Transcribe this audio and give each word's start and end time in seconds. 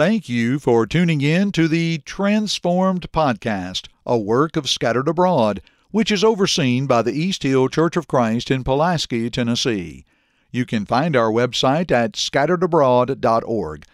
Thank 0.00 0.30
you 0.30 0.58
for 0.58 0.86
tuning 0.86 1.20
in 1.20 1.52
to 1.52 1.68
the 1.68 1.98
Transformed 1.98 3.12
Podcast, 3.12 3.88
a 4.06 4.16
work 4.16 4.56
of 4.56 4.66
Scattered 4.66 5.08
Abroad, 5.08 5.60
which 5.90 6.10
is 6.10 6.24
overseen 6.24 6.86
by 6.86 7.02
the 7.02 7.12
East 7.12 7.42
Hill 7.42 7.68
Church 7.68 7.98
of 7.98 8.08
Christ 8.08 8.50
in 8.50 8.64
Pulaski, 8.64 9.28
Tennessee. 9.28 10.06
You 10.50 10.64
can 10.64 10.86
find 10.86 11.14
our 11.14 11.30
website 11.30 11.90
at 11.90 12.12
scatteredabroad.org. 12.12 13.84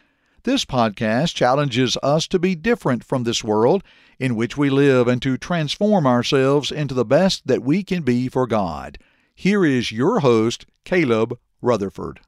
This 0.45 0.65
podcast 0.65 1.35
challenges 1.35 1.99
us 2.05 2.29
to 2.29 2.39
be 2.39 2.55
different 2.55 3.03
from 3.03 3.25
this 3.25 3.43
world 3.43 3.83
in 4.21 4.37
which 4.37 4.57
we 4.57 4.71
live 4.71 5.09
and 5.09 5.21
to 5.23 5.37
transform 5.37 6.07
ourselves 6.07 6.71
into 6.71 6.95
the 6.95 7.05
best 7.05 7.49
that 7.49 7.65
we 7.65 7.83
can 7.83 8.05
be 8.05 8.29
for 8.29 8.47
God. 8.47 8.97
Here 9.35 9.67
is 9.67 9.91
your 9.91 10.21
host, 10.21 10.67
Caleb 10.85 11.37
Rutherford. 11.61 12.21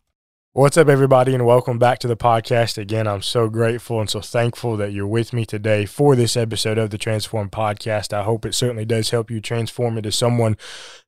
What's 0.55 0.79
up, 0.79 0.89
everybody, 0.89 1.35
and 1.35 1.45
welcome 1.45 1.79
back 1.79 1.99
to 1.99 2.09
the 2.09 2.17
podcast. 2.17 2.79
Again, 2.79 3.07
I'm 3.07 3.21
so 3.21 3.51
grateful 3.51 4.01
and 4.01 4.09
so 4.09 4.23
thankful 4.23 4.79
that 4.79 4.93
you're 4.93 5.07
with 5.07 5.35
me 5.35 5.45
today 5.45 5.85
for 5.85 6.17
this 6.17 6.39
episode 6.39 6.79
of 6.79 6.89
the 6.89 6.97
Transform 6.97 7.51
Podcast. 7.51 8.15
I 8.15 8.23
hope 8.23 8.47
it 8.47 8.55
certainly 8.55 8.87
does 8.87 9.11
help 9.11 9.31
you 9.31 9.43
transform 9.43 9.99
into 9.99 10.11
someone 10.11 10.57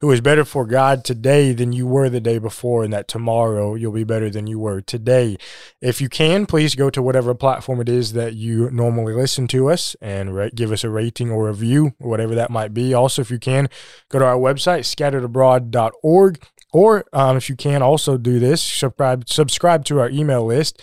who 0.03 0.11
is 0.11 0.21
better 0.21 0.45
for 0.45 0.67
God 0.67 1.05
today 1.05 1.53
than 1.53 1.73
you 1.73 1.87
were 1.87 2.11
the 2.11 2.21
day 2.21 2.37
before, 2.37 2.85
and 2.85 2.93
that 2.93 3.09
tomorrow 3.09 3.75
you'll 3.75 3.93
be 3.93 4.05
better 4.05 4.29
than 4.29 4.47
you 4.47 4.59
were 4.59 4.83
today. 4.83 5.39
If 5.81 6.03
you 6.03 6.11
can, 6.11 6.45
please 6.45 6.75
go 6.75 6.91
to 6.91 7.03
whatever 7.03 7.35
platform 7.35 7.81
it 7.81 7.89
is 7.89 8.13
that 8.13 8.35
you 8.35 8.71
normally 8.71 9.15
listen 9.15 9.49
to 9.49 9.71
us 9.71 9.97
and 10.03 10.35
ra- 10.37 10.51
give 10.55 10.71
us 10.71 10.85
a 10.85 10.91
rating 10.91 11.31
or 11.31 11.47
review, 11.49 11.95
or 11.99 12.11
whatever 12.11 12.35
that 12.35 12.51
might 12.51 12.75
be. 12.75 12.93
Also, 12.93 13.23
if 13.23 13.31
you 13.31 13.39
can, 13.39 13.71
go 14.11 14.19
to 14.19 14.25
our 14.27 14.37
website, 14.37 14.81
scatteredabroad.org 14.81 16.41
or 16.73 17.05
um, 17.13 17.37
if 17.37 17.49
you 17.49 17.57
can 17.57 17.83
also 17.83 18.17
do 18.17 18.39
this, 18.39 18.63
subscribe 18.63 19.29
subscribe 19.29 19.85
to 19.87 20.01
our 20.01 20.11
email 20.11 20.45
list. 20.45 20.81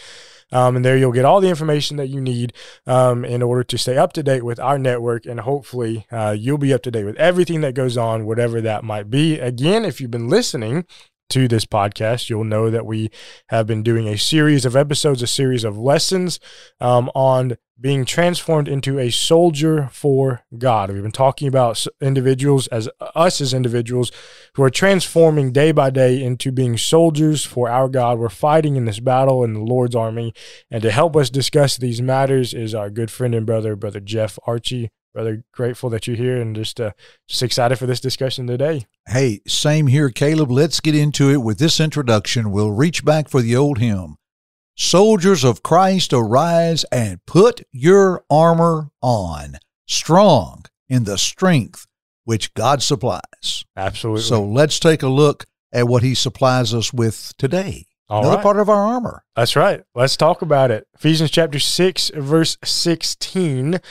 Um, 0.51 0.77
and 0.77 0.85
there 0.85 0.97
you'll 0.97 1.11
get 1.11 1.25
all 1.25 1.41
the 1.41 1.49
information 1.49 1.97
that 1.97 2.07
you 2.07 2.21
need 2.21 2.53
um, 2.85 3.25
in 3.25 3.41
order 3.41 3.65
to 3.65 3.77
stay 3.77 3.97
up 3.97 4.13
to 4.13 4.23
date 4.23 4.43
with 4.43 4.61
our 4.61 4.79
network. 4.79 5.25
And 5.25 5.41
hopefully, 5.41 6.07
uh, 6.09 6.35
you'll 6.37 6.57
be 6.57 6.73
up 6.73 6.83
to 6.83 6.91
date 6.91 7.03
with 7.03 7.17
everything 7.17 7.61
that 7.61 7.75
goes 7.75 7.97
on, 7.97 8.25
whatever 8.25 8.61
that 8.61 8.85
might 8.85 9.09
be. 9.09 9.39
Again, 9.39 9.83
if 9.83 9.99
you've 9.99 10.11
been 10.11 10.29
listening 10.29 10.85
to 11.29 11.47
this 11.47 11.65
podcast, 11.65 12.29
you'll 12.29 12.43
know 12.43 12.69
that 12.69 12.85
we 12.85 13.09
have 13.47 13.67
been 13.67 13.83
doing 13.83 14.07
a 14.07 14.17
series 14.17 14.65
of 14.65 14.75
episodes, 14.75 15.21
a 15.21 15.27
series 15.27 15.63
of 15.63 15.77
lessons 15.77 16.39
um, 16.79 17.09
on 17.15 17.57
being 17.79 18.05
transformed 18.05 18.67
into 18.67 18.97
a 18.97 19.11
soldier 19.11 19.87
for 19.91 20.43
God. 20.57 20.89
We've 20.89 21.03
been 21.03 21.11
talking 21.11 21.47
about 21.47 21.85
individuals 22.01 22.67
as 22.67 22.89
us 23.15 23.39
as 23.39 23.53
individuals 23.53 24.11
who 24.55 24.63
are 24.63 24.69
transforming 24.69 25.51
day 25.51 25.71
by 25.71 25.91
day 25.91 26.23
into 26.23 26.51
being 26.51 26.77
soldiers 26.77 27.45
for 27.45 27.69
our 27.69 27.87
God. 27.87 28.17
We're 28.17 28.29
fighting 28.29 28.75
in 28.75 28.85
this 28.85 28.99
battle 28.99 29.43
in 29.43 29.53
the 29.53 29.59
Lord's 29.61 29.95
army. 29.95 30.33
And 30.71 30.81
to 30.81 30.91
help 30.91 31.15
us 31.15 31.29
discuss 31.29 31.77
these 31.77 32.01
matters 32.01 32.53
is 32.53 32.73
our 32.73 32.89
good 32.89 33.11
friend 33.11 33.35
and 33.35 33.45
brother, 33.45 33.75
Brother 33.75 33.99
Jeff 33.99 34.39
Archey. 34.47 34.89
Brother, 35.17 35.43
grateful 35.51 35.89
that 35.89 36.05
you're 36.05 36.15
here 36.15 36.39
and 36.39 36.55
just 36.55 36.79
uh, 36.79 36.91
just 37.27 37.41
excited 37.41 37.79
for 37.79 37.87
this 37.87 37.99
discussion 37.99 38.45
today. 38.45 38.85
Hey, 39.07 39.41
same 39.47 39.87
here, 39.87 40.11
Caleb. 40.11 40.51
Let's 40.51 40.79
get 40.79 40.93
into 40.93 41.31
it 41.31 41.37
with 41.37 41.57
this 41.57 41.79
introduction. 41.79 42.51
We'll 42.51 42.71
reach 42.71 43.03
back 43.03 43.27
for 43.27 43.41
the 43.41 43.55
old 43.55 43.79
hymn. 43.79 44.17
Soldiers 44.75 45.43
of 45.43 45.63
Christ, 45.63 46.13
arise 46.13 46.83
and 46.91 47.25
put 47.25 47.63
your 47.71 48.25
armor 48.29 48.91
on, 49.01 49.57
strong 49.87 50.65
in 50.87 51.05
the 51.05 51.17
strength 51.17 51.87
which 52.23 52.53
God 52.53 52.83
supplies. 52.83 53.65
Absolutely. 53.75 54.21
So 54.21 54.45
let's 54.45 54.79
take 54.79 55.01
a 55.01 55.07
look 55.07 55.47
at 55.73 55.87
what 55.87 56.03
he 56.03 56.13
supplies 56.13 56.75
us 56.75 56.93
with 56.93 57.33
today. 57.39 57.87
All 58.07 58.19
Another 58.19 58.35
right. 58.35 58.43
part 58.43 58.59
of 58.59 58.69
our 58.69 58.85
armor. 58.85 59.23
That's 59.35 59.55
right. 59.55 59.81
Let's 59.95 60.15
talk 60.15 60.43
about 60.43 60.69
it. 60.69 60.85
Ephesians 60.93 61.31
chapter 61.31 61.57
6, 61.57 62.11
verse 62.13 62.59
16. 62.63 63.81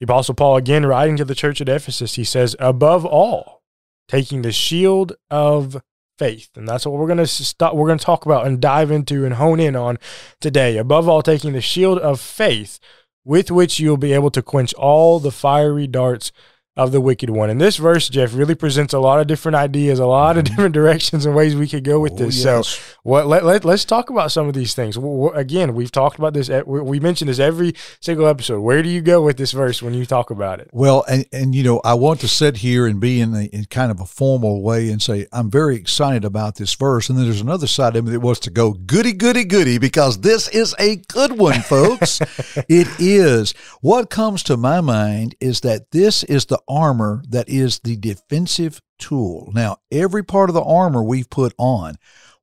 The 0.00 0.04
Apostle 0.04 0.34
Paul, 0.34 0.56
again 0.56 0.86
writing 0.86 1.16
to 1.16 1.24
the 1.24 1.34
church 1.34 1.60
at 1.60 1.68
Ephesus, 1.68 2.14
he 2.14 2.24
says, 2.24 2.54
Above 2.58 3.04
all, 3.04 3.62
taking 4.06 4.42
the 4.42 4.52
shield 4.52 5.12
of 5.30 5.82
faith. 6.18 6.50
And 6.56 6.68
that's 6.68 6.86
what 6.86 6.98
we're 6.98 7.06
going 7.06 7.18
to 7.18 7.26
stop 7.26 7.74
we're 7.74 7.86
going 7.86 7.98
to 7.98 8.04
talk 8.04 8.26
about 8.26 8.46
and 8.46 8.60
dive 8.60 8.90
into 8.90 9.24
and 9.24 9.34
hone 9.34 9.60
in 9.60 9.76
on 9.76 9.98
today. 10.40 10.76
Above 10.76 11.08
all 11.08 11.22
taking 11.22 11.52
the 11.52 11.60
shield 11.60 11.98
of 11.98 12.20
faith 12.20 12.78
with 13.24 13.50
which 13.50 13.78
you'll 13.78 13.96
be 13.96 14.12
able 14.12 14.30
to 14.30 14.42
quench 14.42 14.74
all 14.74 15.20
the 15.20 15.30
fiery 15.30 15.86
darts 15.86 16.32
of 16.78 16.92
the 16.92 17.00
wicked 17.00 17.28
one. 17.28 17.50
And 17.50 17.60
this 17.60 17.76
verse, 17.76 18.08
Jeff, 18.08 18.32
really 18.34 18.54
presents 18.54 18.94
a 18.94 18.98
lot 19.00 19.20
of 19.20 19.26
different 19.26 19.56
ideas, 19.56 19.98
a 19.98 20.06
lot 20.06 20.38
of 20.38 20.44
different 20.44 20.72
directions 20.74 21.26
and 21.26 21.34
ways 21.34 21.54
we 21.56 21.68
could 21.68 21.84
go 21.84 22.00
with 22.00 22.12
Mm-hmm. 22.14 22.22
Oh, 22.22 22.26
this. 22.26 22.44
yes. 22.44 22.68
So, 22.68 22.80
what 23.02 23.26
let, 23.26 23.44
let, 23.44 23.64
let's 23.64 23.84
talk 23.84 24.08
about 24.10 24.32
some 24.32 24.48
of 24.48 24.54
these 24.54 24.74
things. 24.74 24.96
Again, 25.34 25.74
we've 25.74 25.92
talked 25.92 26.18
about 26.18 26.32
this. 26.32 26.48
We 26.48 26.80
we 26.80 27.00
mentioned 27.00 27.28
this 27.28 27.38
every 27.38 27.74
single 28.00 28.26
episode. 28.26 28.60
Where 28.60 28.82
do 28.82 28.88
you 28.88 29.00
go 29.02 29.22
with 29.22 29.36
this 29.36 29.52
verse 29.52 29.82
when 29.82 29.92
you 29.92 30.06
talk 30.06 30.30
about 30.30 30.60
it? 30.60 30.70
Well, 30.72 31.04
and, 31.08 31.26
and 31.32 31.54
you 31.54 31.62
know, 31.64 31.80
I 31.84 31.94
want 31.94 32.20
to 32.20 32.28
sit 32.28 32.58
here 32.58 32.86
and 32.86 33.00
be 33.00 33.20
in, 33.20 33.34
a, 33.34 33.44
in 33.46 33.64
kind 33.66 33.90
of 33.90 34.00
a 34.00 34.06
formal 34.06 34.62
way 34.62 34.88
and 34.90 35.02
say, 35.02 35.26
I'm 35.32 35.50
very 35.50 35.76
excited 35.76 36.24
about 36.24 36.54
this 36.56 36.74
verse. 36.74 37.08
And 37.08 37.18
then 37.18 37.24
there's 37.26 37.40
another 37.40 37.66
side 37.66 37.96
of 37.96 38.04
me 38.04 38.12
that 38.12 38.20
wants 38.20 38.40
to 38.40 38.50
go, 38.50 38.72
goody, 38.72 39.12
goody, 39.12 39.44
goody, 39.44 39.78
because 39.78 40.20
this 40.20 40.48
is 40.48 40.74
a 40.78 40.96
good 41.08 41.32
one, 41.38 41.60
folks. 41.62 42.20
it 42.68 42.88
is. 43.00 43.52
What 43.80 44.10
comes 44.10 44.42
to 44.44 44.56
my 44.56 44.80
mind 44.80 45.34
is 45.40 45.60
that 45.60 45.90
this 45.90 46.22
is 46.24 46.46
the 46.46 46.60
armor 46.68 47.22
that 47.28 47.48
is 47.48 47.80
the 47.80 47.96
defensive 47.96 48.80
tool. 48.98 49.50
Now, 49.54 49.78
every 49.90 50.22
part 50.24 50.50
of 50.50 50.54
the 50.54 50.62
armor 50.62 51.02
we've 51.02 51.30
put 51.30 51.54
on, 51.58 51.96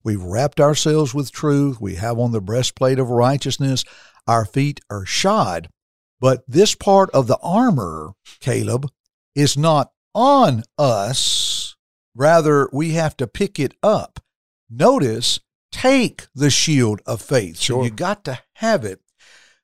we've 0.03 0.21
wrapped 0.21 0.59
ourselves 0.59 1.13
with 1.13 1.31
truth. 1.31 1.79
We 1.79 1.95
have 1.95 2.19
on 2.19 2.31
the 2.31 2.41
breastplate 2.41 2.99
of 2.99 3.09
righteousness. 3.09 3.83
Our 4.27 4.45
feet 4.45 4.81
are 4.89 5.05
shod. 5.05 5.69
But 6.19 6.43
this 6.47 6.75
part 6.75 7.09
of 7.11 7.27
the 7.27 7.37
armor, 7.43 8.13
Caleb, 8.39 8.89
is 9.35 9.57
not 9.57 9.91
on 10.13 10.63
us. 10.77 11.75
Rather, 12.15 12.69
we 12.71 12.91
have 12.91 13.17
to 13.17 13.27
pick 13.27 13.59
it 13.59 13.73
up. 13.83 14.19
Notice, 14.69 15.39
take 15.71 16.27
the 16.33 16.49
shield 16.49 17.01
of 17.05 17.21
faith. 17.21 17.57
So 17.57 17.61
Sure. 17.63 17.83
you 17.83 17.89
got 17.91 18.23
to 18.25 18.39
have 18.53 18.85
it. 18.85 19.01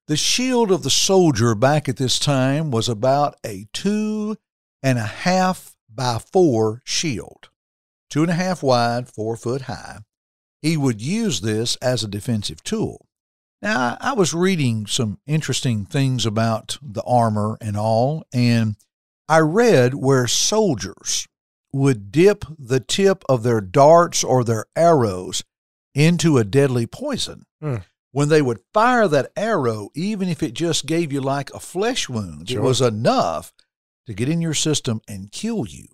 The 0.08 0.18
shield 0.18 0.72
of 0.72 0.84
the 0.84 0.90
soldier 0.90 1.56
back 1.56 1.88
at 1.88 1.96
this 1.96 2.20
time 2.20 2.70
was 2.70 2.90
about 2.90 3.36
a 3.46 3.68
two 3.72 4.36
and 4.84 4.98
a 4.98 5.04
half 5.04 5.76
by 5.94 6.18
four 6.20 6.82
shield, 6.86 7.50
two 8.10 8.22
and 8.22 8.32
a 8.32 8.36
half 8.36 8.64
wide, 8.64 9.08
four 9.10 9.36
foot 9.36 9.64
high. 9.64 10.00
He 10.62 10.78
would 10.78 11.02
use 11.02 11.42
this 11.42 11.76
as 11.78 12.04
a 12.04 12.08
defensive 12.08 12.64
tool. 12.64 13.08
Now, 13.62 13.98
I 14.02 14.14
was 14.14 14.34
reading 14.34 14.88
some 14.88 15.20
interesting 15.28 15.86
things 15.86 16.26
about 16.26 16.78
the 16.82 17.04
armor 17.04 17.58
and 17.62 17.78
all, 17.78 18.24
and 18.34 18.76
I 19.30 19.40
read 19.40 19.94
where 19.94 20.28
soldiers 20.28 21.28
would 21.74 22.12
dip 22.12 22.44
the 22.58 22.80
tip 22.80 23.24
of 23.30 23.44
their 23.44 23.62
darts 23.62 24.24
or 24.24 24.44
their 24.44 24.66
arrows 24.76 25.44
into 25.94 26.38
a 26.38 26.44
deadly 26.44 26.86
poison. 26.88 27.44
Hmm. 27.62 27.78
When 28.14 28.28
they 28.30 28.42
would 28.42 28.60
fire 28.74 29.08
that 29.08 29.32
arrow, 29.38 29.90
even 29.96 30.28
if 30.28 30.44
it 30.44 30.54
just 30.54 30.86
gave 30.86 31.14
you 31.14 31.22
like 31.22 31.54
a 31.54 31.60
flesh 31.60 32.10
wound, 32.10 32.50
Sure. 32.50 32.60
it 32.60 32.64
was 32.66 32.82
enough 32.82 33.54
to 34.12 34.16
get 34.16 34.30
in 34.30 34.42
your 34.42 34.54
system 34.54 35.02
and 35.08 35.32
kill 35.32 35.66
you. 35.68 35.88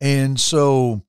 And 0.00 0.38
so 0.38 1.02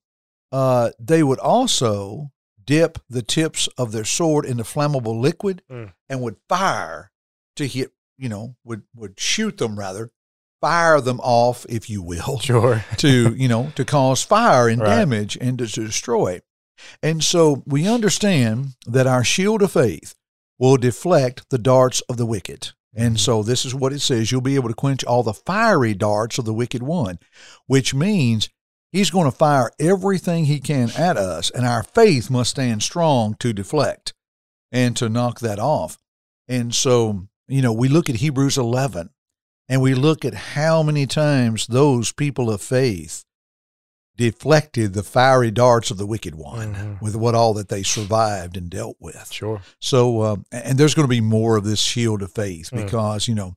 uh, 0.52 0.92
they 1.00 1.24
would 1.24 1.40
also 1.40 2.32
dip 2.64 3.00
the 3.10 3.22
tips 3.22 3.68
of 3.78 3.92
their 3.92 4.04
sword 4.06 4.46
in 4.46 4.58
the 4.58 4.64
flammable 4.64 5.20
liquid 5.20 5.62
Mm. 5.70 5.94
and 6.10 6.22
would 6.22 6.36
fire 6.50 7.12
to 7.56 7.68
hit, 7.68 7.92
you 8.18 8.30
know, 8.30 8.56
would, 8.64 8.84
would 8.96 9.20
shoot 9.20 9.58
them 9.58 9.78
rather, 9.80 10.12
fire 10.62 11.00
them 11.02 11.20
off, 11.22 11.66
if 11.70 11.90
you 11.90 12.02
will, 12.02 12.40
Sure. 12.42 12.84
to, 12.98 13.34
you 13.36 13.48
know, 13.48 13.72
to 13.76 13.86
cause 13.86 14.24
fire 14.24 14.68
and 14.70 14.82
Right. 14.82 14.90
damage 14.96 15.38
and 15.40 15.58
to 15.60 15.66
destroy. 15.68 16.42
And 17.02 17.24
so 17.24 17.64
we 17.66 17.88
understand 17.88 18.76
that 18.86 19.08
our 19.08 19.24
shield 19.24 19.62
of 19.64 19.72
faith 19.72 20.14
will 20.60 20.78
deflect 20.78 21.50
the 21.50 21.58
darts 21.58 22.02
of 22.02 22.18
the 22.18 22.26
wicked. 22.26 22.72
And 22.98 23.20
so 23.20 23.44
this 23.44 23.64
is 23.64 23.76
what 23.76 23.94
it 23.94 24.00
says 24.00 24.32
you'll 24.32 24.42
be 24.42 24.56
able 24.56 24.70
to 24.70 24.76
quench 24.76 25.04
all 25.04 25.22
the 25.22 25.34
fiery 25.34 25.94
darts 25.94 26.40
of 26.40 26.46
the 26.46 26.54
wicked 26.54 26.82
one, 26.82 27.20
which 27.68 27.94
means 27.94 28.50
he's 28.92 29.12
going 29.12 29.30
to 29.30 29.38
fire 29.38 29.72
everything 29.80 30.46
he 30.46 30.60
can 30.60 30.90
at 30.98 31.16
us, 31.16 31.52
and 31.52 31.64
our 31.64 31.84
faith 31.84 32.32
must 32.32 32.50
stand 32.50 32.82
strong 32.82 33.36
to 33.36 33.54
deflect 33.54 34.14
and 34.72 34.98
to 34.98 35.10
knock 35.10 35.40
that 35.42 35.60
off. 35.60 36.00
And 36.48 36.74
so, 36.74 37.28
you 37.48 37.62
know, 37.62 37.72
we 37.72 37.88
look 37.88 38.10
at 38.10 38.16
Hebrews 38.16 38.58
11 38.58 39.12
and 39.70 39.82
we 39.82 39.94
look 39.94 40.26
at 40.26 40.34
how 40.34 40.82
many 40.82 41.06
times 41.06 41.68
those 41.68 42.12
people 42.12 42.50
of 42.50 42.62
faith 42.62 43.26
deflected 44.18 44.94
the 44.94 45.04
fiery 45.04 45.52
darts 45.52 45.92
of 45.92 45.98
the 45.98 46.06
wicked 46.06 46.36
one 46.36 46.74
Mhm. 46.76 47.02
with 47.02 47.16
what 47.16 47.36
all 47.36 47.54
that 47.54 47.70
they 47.70 47.84
survived 47.84 48.58
and 48.58 48.70
dealt 48.70 48.98
with. 49.00 49.32
Sure. 49.32 49.62
So, 49.80 50.24
um, 50.24 50.46
and 50.52 50.78
there's 50.78 50.94
going 50.96 51.06
to 51.08 51.10
be 51.10 51.22
more 51.22 51.56
of 51.56 51.64
this 51.64 51.80
shield 51.80 52.22
of 52.22 52.32
faith 52.32 52.72
Mm. 52.72 52.84
because, 52.84 53.28
you 53.28 53.36
know, 53.36 53.54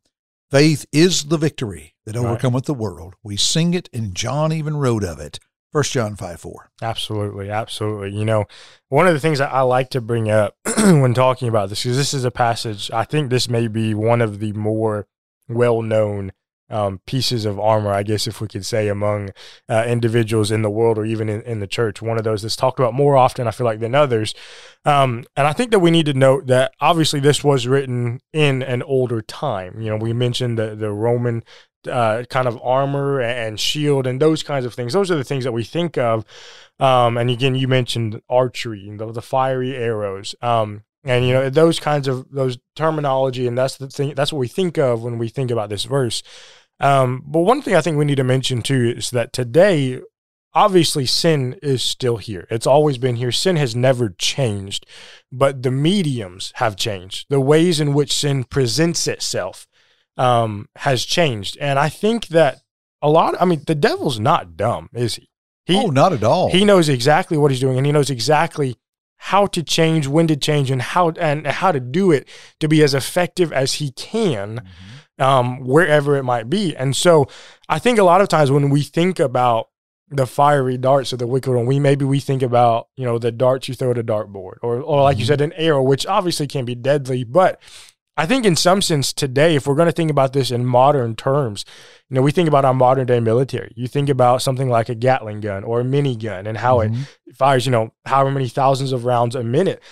faith 0.51 0.85
is 0.93 1.25
the 1.25 1.39
victory 1.39 1.95
that 2.05 2.15
Right. 2.17 2.25
overcometh 2.25 2.67
the 2.67 2.75
world. 2.75 3.15
We 3.23 3.37
sing 3.37 3.75
it, 3.75 3.89
and 3.93 4.15
John 4.15 4.53
even 4.53 4.77
wrote 4.77 5.03
of 5.05 5.19
it. 5.19 5.39
First 5.73 5.93
John 5.93 6.17
5 6.17 6.41
4. 6.41 6.71
Absolutely. 6.83 7.49
Absolutely. 7.49 8.11
You 8.19 8.25
know, 8.25 8.45
one 8.89 9.07
of 9.07 9.15
the 9.15 9.21
things 9.21 9.39
that 9.39 9.53
I 9.55 9.61
like 9.63 9.89
to 9.91 10.01
bring 10.01 10.29
up 10.29 10.57
when 10.77 11.15
talking 11.15 11.47
about 11.49 11.69
this, 11.69 11.85
because 11.85 11.97
this 11.97 12.13
is 12.13 12.25
a 12.25 12.31
passage, 12.33 12.91
I 12.93 13.05
think 13.05 13.31
this 13.31 13.49
may 13.49 13.69
be 13.69 13.95
one 13.95 14.21
of 14.21 14.41
the 14.41 14.53
more 14.53 15.07
well 15.49 15.81
known 15.83 16.33
um, 16.71 17.01
pieces 17.07 17.45
of 17.45 17.59
armor, 17.59 17.93
I 17.93 18.03
guess, 18.03 18.27
if 18.27 18.41
we 18.41 18.49
could 18.49 18.65
say, 18.65 18.89
among 18.89 19.31
uh, 19.69 19.85
individuals 19.87 20.51
in 20.51 20.63
the 20.63 20.71
world 20.71 20.99
or 20.99 21.05
even 21.05 21.29
in, 21.29 21.43
in, 21.43 21.61
the 21.61 21.67
church. 21.67 22.01
One 22.01 22.17
of 22.17 22.25
those 22.25 22.43
that's 22.43 22.57
talked 22.57 22.79
about 22.79 22.95
more 22.95 23.17
often, 23.17 23.47
I 23.47 23.51
feel 23.51 23.65
like, 23.65 23.81
than 23.81 23.95
others. 23.95 24.35
Um, 24.85 25.25
and 25.37 25.47
I 25.47 25.53
think 25.53 25.73
that 25.73 25.81
we 25.81 25.91
need 25.91 26.07
to 26.07 26.15
note 26.15 26.47
that 26.47 26.73
obviously 26.81 27.21
this 27.21 27.43
was 27.43 27.67
written 27.67 28.21
in 28.33 28.63
an 28.63 28.83
older 28.83 29.21
time. 29.21 29.81
You 29.81 29.91
know, 29.91 29.97
we 29.97 30.13
mentioned 30.13 30.59
the, 30.59 30.77
the 30.77 30.93
Roman 30.93 31.43
uh, 31.89 32.25
kind 32.29 32.47
of 32.47 32.61
armor 32.63 33.21
and 33.21 33.59
shield 33.59 34.07
and 34.07 34.21
those 34.21 34.43
kinds 34.43 34.65
of 34.65 34.75
things. 34.75 34.93
Those 34.93 35.11
are 35.11 35.17
the 35.17 35.25
things 35.25 35.45
that 35.45 35.53
we 35.53 35.65
think 35.65 35.99
of. 35.99 36.25
Um, 36.79 37.19
and 37.19 37.31
again, 37.31 37.55
you 37.55 37.69
mentioned 37.69 38.23
archery, 38.29 38.89
the, 38.97 39.13
the 39.13 39.23
fiery 39.23 39.77
arrows. 39.77 40.35
Um, 40.41 40.85
and 41.05 41.27
you 41.27 41.33
know 41.33 41.49
those 41.49 41.81
kinds 41.81 42.09
of 42.09 42.31
those 42.31 42.59
terminology, 42.77 43.47
and 43.47 43.57
that's 43.57 43.77
the 43.79 43.89
thing. 43.89 44.15
That's 44.15 44.33
what 44.33 44.39
we 44.39 44.49
think 44.49 44.77
of 44.77 45.03
when 45.03 45.19
we 45.19 45.29
think 45.29 45.51
about 45.51 45.71
this 45.71 45.85
verse. 45.85 46.23
Um, 46.81 47.23
but 47.27 47.41
one 47.41 47.63
thing 47.63 47.75
I 47.75 47.81
think 47.81 47.97
we 47.97 48.05
need 48.05 48.17
to 48.17 48.25
mention 48.25 48.63
too 48.63 48.95
is 48.97 49.11
that 49.11 49.33
today, 49.33 50.01
obviously, 50.55 51.07
sin 51.07 51.57
is 51.63 51.83
still 51.83 52.17
here. 52.17 52.47
It's 52.51 52.67
always 52.67 52.99
been 52.99 53.17
here. 53.17 53.33
Sin 53.33 53.57
has 53.57 53.77
never 53.77 54.11
changed, 54.11 54.87
but 55.31 55.63
the 55.63 55.71
mediums 55.71 56.53
have 56.57 56.77
changed. 56.77 57.27
The 57.29 57.41
ways 57.41 57.81
in 57.81 57.93
which 57.93 58.13
sin 58.13 58.45
presents 58.45 59.07
itself 59.07 59.67
um, 60.17 60.69
has 60.77 61.05
changed. 61.05 61.59
And 61.61 61.79
I 61.79 61.89
think 61.89 62.29
that 62.29 62.61
a 63.03 63.09
lot, 63.09 63.35
I 63.41 63.45
mean, 63.45 63.63
the 63.67 63.75
devil's 63.75 64.19
not 64.19 64.57
dumb, 64.57 64.89
is 64.95 65.17
he? 65.17 65.29
he 65.67 65.77
oh, 65.77 65.89
not 65.89 66.13
at 66.13 66.25
all. 66.25 66.51
He 66.51 66.65
knows 66.65 66.89
exactly 66.89 67.39
what 67.39 67.51
he's 67.51 67.61
doing 67.61 67.77
and 67.77 67.87
he 67.87 67.93
knows 67.93 68.11
exactly 68.11 68.77
how 69.23 69.47
to 69.47 69.63
change, 69.63 70.07
when 70.07 70.27
to 70.29 70.37
change, 70.37 70.71
and 70.71 70.81
how 70.81 71.11
and 71.11 71.47
how 71.47 71.71
to 71.71 71.79
do 71.79 72.11
it 72.11 72.27
to 72.59 72.69
be 72.69 72.83
as 72.83 72.95
effective 72.95 73.53
as 73.53 73.75
he 73.75 73.93
can, 73.93 74.57
mm-hmm. 74.57 74.97
Um, 75.21 75.61
wherever 75.61 76.17
it 76.17 76.25
might 76.25 76.51
be. 76.51 76.75
And 76.77 76.97
so, 76.97 77.29
I 77.69 77.79
think 77.79 77.99
a 77.99 78.05
lot 78.05 78.21
of 78.21 78.29
times 78.29 78.51
when 78.51 78.71
we 78.71 78.83
think 78.83 79.21
about 79.21 79.69
the 80.09 80.27
fiery 80.27 80.77
darts 80.77 81.13
of 81.13 81.21
the 81.21 81.27
wicked 81.27 81.53
one, 81.53 81.67
we 81.67 81.79
maybe 81.79 82.05
we 82.05 82.19
think 82.19 82.43
about 82.43 82.89
you 82.97 83.05
know 83.05 83.19
the 83.19 83.31
darts 83.31 83.69
you 83.69 83.75
throw 83.75 83.93
at 83.93 83.99
a 83.99 84.05
dartboard, 84.05 84.57
or 84.63 84.81
or 84.81 85.03
like 85.03 85.15
mm-hmm. 85.15 85.21
you 85.21 85.27
said, 85.27 85.41
an 85.41 85.53
arrow, 85.53 85.83
which 85.83 86.07
obviously 86.07 86.47
can 86.47 86.65
be 86.65 86.75
deadly, 86.75 87.25
but 87.25 87.61
I 88.21 88.27
think 88.27 88.45
in 88.45 88.55
some 88.55 88.83
sense 88.83 89.15
today, 89.15 89.55
if 89.55 89.67
we're 89.67 89.77
going 89.77 89.89
to 89.89 89.93
think 89.93 90.11
about 90.11 90.35
this 90.35 90.51
in 90.51 90.67
modern 90.67 91.17
terms, 91.17 91.65
you 92.11 92.17
know, 92.17 92.21
we 92.21 92.33
think 92.33 92.49
about 92.49 92.67
our 92.67 92.75
modern 92.75 93.07
day 93.07 93.19
military. 93.19 93.73
You 93.77 93.89
think 93.89 94.11
about 94.11 94.43
something 94.43 94.69
like 94.69 94.91
a 94.91 94.95
Gatling 94.95 95.41
gun 95.41 95.65
or 95.65 95.81
a 95.81 95.85
minigun 95.85 96.47
and 96.47 96.59
how 96.59 96.81
mm-hmm. 96.81 97.01
it 97.27 97.37
fires, 97.37 97.65
you 97.65 97.73
know, 97.73 97.95
however 98.05 98.31
many 98.31 98.49
thousands 98.49 98.93
of 98.93 99.07
rounds 99.07 99.35
a 99.35 99.43
minute. 99.43 99.83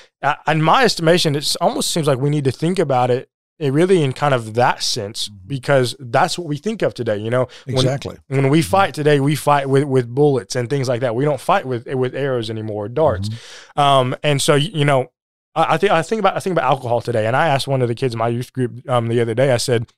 In 0.46 0.60
my 0.60 0.84
estimation, 0.84 1.36
it 1.36 1.56
almost 1.58 1.90
seems 1.90 2.06
like 2.06 2.18
we 2.18 2.28
need 2.28 2.44
to 2.44 2.52
think 2.52 2.78
about 2.78 3.10
it 3.10 3.30
it 3.58 3.72
really 3.72 4.02
in 4.02 4.12
kind 4.12 4.34
of 4.34 4.54
that 4.54 4.82
sense 4.82 5.28
mm-hmm. 5.28 5.48
because 5.48 5.96
that's 5.98 6.38
what 6.38 6.46
we 6.46 6.56
think 6.56 6.82
of 6.82 6.94
today 6.94 7.16
you 7.16 7.30
know 7.30 7.48
when, 7.64 7.76
exactly 7.76 8.16
when 8.28 8.48
we 8.48 8.62
fight 8.62 8.94
today 8.94 9.20
we 9.20 9.34
fight 9.34 9.68
with 9.68 9.84
with 9.84 10.12
bullets 10.12 10.56
and 10.56 10.70
things 10.70 10.88
like 10.88 11.00
that 11.00 11.14
we 11.14 11.24
don't 11.24 11.40
fight 11.40 11.66
with 11.66 11.86
with 11.86 12.14
arrows 12.14 12.50
anymore 12.50 12.88
darts 12.88 13.28
mm-hmm. 13.28 13.80
um 13.80 14.16
and 14.22 14.40
so 14.40 14.54
you 14.54 14.84
know 14.84 15.10
I, 15.54 15.76
think 15.76 15.90
I 15.90 16.02
think 16.02 16.20
about 16.20 16.36
I 16.36 16.40
think 16.40 16.52
about 16.52 16.70
alcohol 16.70 17.00
today, 17.00 17.26
and 17.26 17.34
I 17.34 17.48
asked 17.48 17.66
one 17.66 17.82
of 17.82 17.88
the 17.88 17.94
kids 17.94 18.14
in 18.14 18.18
my 18.18 18.28
youth 18.28 18.52
group 18.52 18.88
um, 18.88 19.08
the 19.08 19.20
other 19.20 19.34
day. 19.34 19.50
I 19.50 19.56
said, 19.56 19.90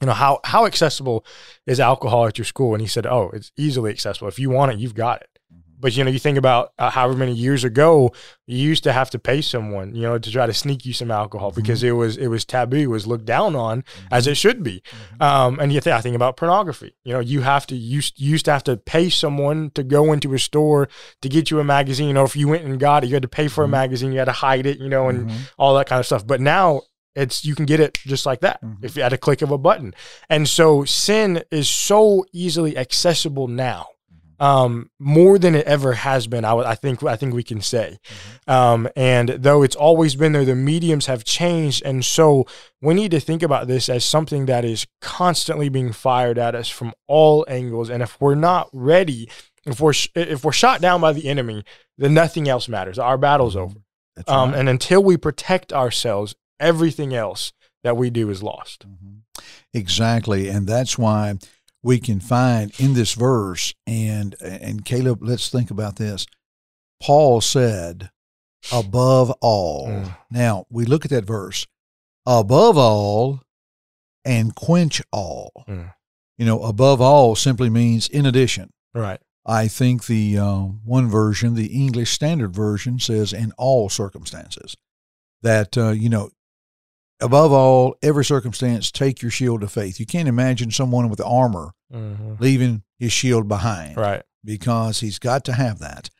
you 0.00 0.06
know 0.06 0.12
how 0.12 0.40
how 0.44 0.66
accessible 0.66 1.24
is 1.66 1.80
alcohol 1.80 2.26
at 2.26 2.38
your 2.38 2.44
school? 2.44 2.74
And 2.74 2.80
he 2.80 2.88
said, 2.88 3.06
oh, 3.06 3.30
it's 3.32 3.52
easily 3.56 3.90
accessible. 3.90 4.28
If 4.28 4.38
you 4.38 4.50
want 4.50 4.72
it, 4.72 4.78
you've 4.78 4.94
got 4.94 5.22
it. 5.22 5.35
But 5.78 5.96
you 5.96 6.04
know, 6.04 6.10
you 6.10 6.18
think 6.18 6.38
about 6.38 6.72
uh, 6.78 6.90
however 6.90 7.16
many 7.16 7.32
years 7.32 7.64
ago, 7.64 8.12
you 8.46 8.58
used 8.58 8.84
to 8.84 8.92
have 8.92 9.10
to 9.10 9.18
pay 9.18 9.40
someone, 9.40 9.94
you 9.94 10.02
know, 10.02 10.18
to 10.18 10.30
try 10.30 10.46
to 10.46 10.54
sneak 10.54 10.86
you 10.86 10.92
some 10.92 11.10
alcohol 11.10 11.50
mm-hmm. 11.50 11.60
because 11.60 11.82
it 11.82 11.92
was 11.92 12.16
it 12.16 12.28
was 12.28 12.44
taboo, 12.44 12.76
it 12.76 12.86
was 12.86 13.06
looked 13.06 13.24
down 13.24 13.54
on 13.56 13.82
mm-hmm. 13.82 14.06
as 14.10 14.26
it 14.26 14.36
should 14.36 14.62
be. 14.62 14.80
Mm-hmm. 14.80 15.22
Um, 15.22 15.60
and 15.60 15.72
you 15.72 15.80
think 15.80 15.94
I 15.94 16.00
think 16.00 16.16
about 16.16 16.36
pornography. 16.36 16.94
You 17.04 17.14
know, 17.14 17.20
you 17.20 17.42
have 17.42 17.66
to 17.68 17.76
you 17.76 17.96
used, 17.96 18.20
used 18.20 18.44
to 18.46 18.52
have 18.52 18.64
to 18.64 18.76
pay 18.76 19.10
someone 19.10 19.70
to 19.70 19.82
go 19.82 20.12
into 20.12 20.34
a 20.34 20.38
store 20.38 20.88
to 21.22 21.28
get 21.28 21.50
you 21.50 21.60
a 21.60 21.64
magazine. 21.64 22.08
You 22.08 22.14
know, 22.14 22.24
if 22.24 22.36
you 22.36 22.48
went 22.48 22.64
and 22.64 22.78
got 22.80 23.04
it, 23.04 23.08
you 23.08 23.14
had 23.14 23.22
to 23.22 23.28
pay 23.28 23.48
for 23.48 23.62
a 23.62 23.64
mm-hmm. 23.64 23.72
magazine, 23.72 24.12
you 24.12 24.18
had 24.18 24.26
to 24.26 24.32
hide 24.32 24.66
it, 24.66 24.78
you 24.78 24.88
know, 24.88 25.08
and 25.08 25.28
mm-hmm. 25.28 25.42
all 25.58 25.74
that 25.76 25.88
kind 25.88 26.00
of 26.00 26.06
stuff. 26.06 26.26
But 26.26 26.40
now 26.40 26.82
it's 27.14 27.44
you 27.44 27.54
can 27.54 27.66
get 27.66 27.80
it 27.80 27.94
just 27.94 28.26
like 28.26 28.40
that 28.40 28.62
mm-hmm. 28.62 28.84
if 28.84 28.96
you 28.96 29.02
had 29.02 29.12
a 29.12 29.18
click 29.18 29.42
of 29.42 29.50
a 29.50 29.58
button. 29.58 29.94
And 30.28 30.48
so 30.48 30.84
sin 30.84 31.42
is 31.50 31.68
so 31.68 32.24
easily 32.32 32.76
accessible 32.76 33.48
now 33.48 33.88
um, 34.38 34.90
more 34.98 35.38
than 35.38 35.54
it 35.54 35.66
ever 35.66 35.94
has 35.94 36.26
been. 36.26 36.44
I, 36.44 36.50
w- 36.50 36.68
I 36.68 36.74
think 36.74 37.02
I 37.02 37.16
think 37.16 37.34
we 37.34 37.42
can 37.42 37.60
say, 37.60 37.98
mm-hmm. 38.04 38.50
um, 38.50 38.88
and 38.96 39.28
though 39.28 39.62
it's 39.62 39.76
always 39.76 40.14
been 40.16 40.32
there, 40.32 40.44
the 40.44 40.54
mediums 40.54 41.06
have 41.06 41.24
changed, 41.24 41.82
and 41.84 42.04
so 42.04 42.46
we 42.80 42.94
need 42.94 43.10
to 43.12 43.20
think 43.20 43.42
about 43.42 43.66
this 43.66 43.88
as 43.88 44.04
something 44.04 44.46
that 44.46 44.64
is 44.64 44.86
constantly 45.00 45.68
being 45.68 45.92
fired 45.92 46.38
at 46.38 46.54
us 46.54 46.68
from 46.68 46.92
all 47.06 47.44
angles. 47.48 47.90
And 47.90 48.02
if 48.02 48.20
we're 48.20 48.34
not 48.34 48.68
ready, 48.72 49.30
if 49.64 49.80
we're 49.80 49.92
sh- 49.92 50.10
if 50.14 50.44
we're 50.44 50.52
shot 50.52 50.80
down 50.80 51.00
by 51.00 51.12
the 51.12 51.28
enemy, 51.28 51.64
then 51.98 52.14
nothing 52.14 52.48
else 52.48 52.68
matters. 52.68 52.98
Our 52.98 53.18
battle's 53.18 53.56
mm-hmm. 53.56 53.64
over. 53.64 53.80
Um, 54.28 54.50
right. 54.50 54.60
And 54.60 54.68
until 54.68 55.02
we 55.02 55.16
protect 55.16 55.72
ourselves, 55.72 56.34
everything 56.58 57.14
else 57.14 57.52
that 57.84 57.96
we 57.96 58.10
do 58.10 58.30
is 58.30 58.42
lost. 58.42 58.86
Mm-hmm. 58.88 59.18
Exactly, 59.74 60.48
and 60.48 60.66
that's 60.66 60.96
why 60.96 61.34
we 61.86 62.00
can 62.00 62.18
find 62.18 62.72
in 62.80 62.94
this 62.94 63.14
verse. 63.14 63.72
And 63.86 64.34
and 64.42 64.84
Caleb, 64.84 65.20
let's 65.22 65.48
think 65.48 65.70
about 65.70 65.96
this. 65.96 66.26
Paul 67.00 67.40
said, 67.40 68.10
"Above 68.72 69.30
all." 69.40 69.86
Mm. 69.86 70.16
Now 70.28 70.66
we 70.68 70.84
look 70.84 71.04
at 71.04 71.12
that 71.12 71.24
verse, 71.24 71.64
above 72.26 72.76
all, 72.76 73.40
and 74.24 74.54
quench 74.56 75.00
all. 75.12 75.64
Mm. 75.68 75.94
You 76.36 76.44
know, 76.44 76.60
above 76.64 77.00
all 77.00 77.36
simply 77.36 77.70
means 77.70 78.08
in 78.08 78.26
addition. 78.26 78.72
Right. 78.92 79.20
I 79.46 79.68
think 79.68 80.06
the 80.06 80.38
uh, 80.38 80.62
one 80.84 81.08
version, 81.08 81.54
the 81.54 81.66
English 81.66 82.10
Standard 82.10 82.52
Version, 82.52 82.98
says 82.98 83.32
in 83.32 83.52
all 83.56 83.88
circumstances. 83.88 84.76
That 85.42 85.78
uh, 85.78 85.90
you 85.90 86.08
know, 86.08 86.30
above 87.20 87.52
all, 87.52 87.94
every 88.02 88.24
circumstance, 88.24 88.90
take 88.90 89.22
your 89.22 89.30
shield 89.30 89.62
of 89.62 89.70
faith. 89.70 90.00
You 90.00 90.06
can't 90.06 90.26
imagine 90.28 90.72
someone 90.72 91.08
with 91.08 91.20
armor 91.20 91.74
mm-hmm. 91.92 92.34
leaving 92.38 92.82
his 92.98 93.12
shield 93.12 93.48
behind. 93.48 93.96
Right. 93.96 94.22
Because 94.44 95.00
he's 95.00 95.18
got 95.18 95.44
to 95.46 95.52
have 95.52 95.78
that. 95.80 96.10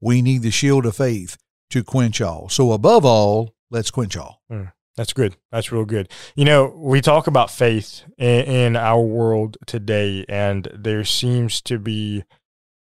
We 0.00 0.22
need 0.22 0.42
the 0.42 0.50
shield 0.50 0.86
of 0.86 0.96
faith 0.96 1.36
to 1.70 1.84
quench 1.84 2.20
all. 2.20 2.48
So, 2.48 2.72
above 2.72 3.04
all, 3.04 3.54
let's 3.70 3.90
quench 3.90 4.16
all. 4.16 4.42
Mm, 4.50 4.72
that's 4.96 5.12
good. 5.12 5.36
That's 5.50 5.72
real 5.72 5.84
good. 5.84 6.10
You 6.34 6.44
know, 6.44 6.74
we 6.76 7.00
talk 7.00 7.26
about 7.26 7.50
faith 7.50 8.02
in, 8.18 8.44
in 8.44 8.76
our 8.76 9.00
world 9.00 9.56
today, 9.66 10.24
and 10.28 10.68
there 10.74 11.04
seems 11.04 11.60
to 11.62 11.78
be, 11.78 12.24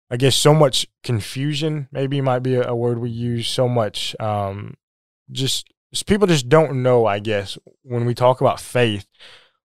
I 0.09 0.17
guess, 0.17 0.35
so 0.35 0.53
much 0.53 0.87
confusion, 1.03 1.89
maybe 1.91 2.21
might 2.21 2.39
be 2.39 2.55
a, 2.55 2.69
a 2.69 2.75
word 2.75 2.99
we 2.99 3.09
use, 3.09 3.47
so 3.47 3.67
much 3.67 4.15
um, 4.19 4.75
just 5.31 5.67
people 6.03 6.27
just 6.27 6.49
don't 6.49 6.83
know, 6.83 7.05
I 7.05 7.19
guess, 7.19 7.57
when 7.83 8.05
we 8.05 8.13
talk 8.13 8.41
about 8.41 8.59
faith, 8.59 9.05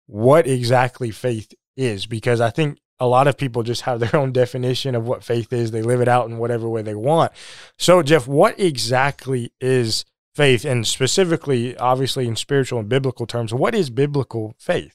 what 0.06 0.46
exactly 0.46 1.10
faith 1.10 1.52
is, 1.76 2.06
because 2.06 2.40
I 2.40 2.50
think 2.50 2.78
a 2.98 3.06
lot 3.06 3.28
of 3.28 3.36
people 3.36 3.62
just 3.62 3.82
have 3.82 4.00
their 4.00 4.16
own 4.20 4.32
definition 4.32 4.94
of 4.94 5.06
what 5.06 5.24
faith 5.24 5.52
is. 5.52 5.70
They 5.70 5.82
live 5.82 6.00
it 6.00 6.08
out 6.08 6.28
in 6.28 6.38
whatever 6.38 6.68
way 6.68 6.82
they 6.82 6.94
want. 6.94 7.32
So, 7.78 8.02
Jeff, 8.02 8.26
what 8.26 8.58
exactly 8.58 9.52
is 9.60 10.04
faith? 10.34 10.64
And 10.64 10.86
specifically, 10.86 11.76
obviously, 11.76 12.26
in 12.26 12.36
spiritual 12.36 12.80
and 12.80 12.88
biblical 12.88 13.26
terms, 13.26 13.52
what 13.52 13.74
is 13.74 13.90
biblical 13.90 14.54
faith? 14.58 14.94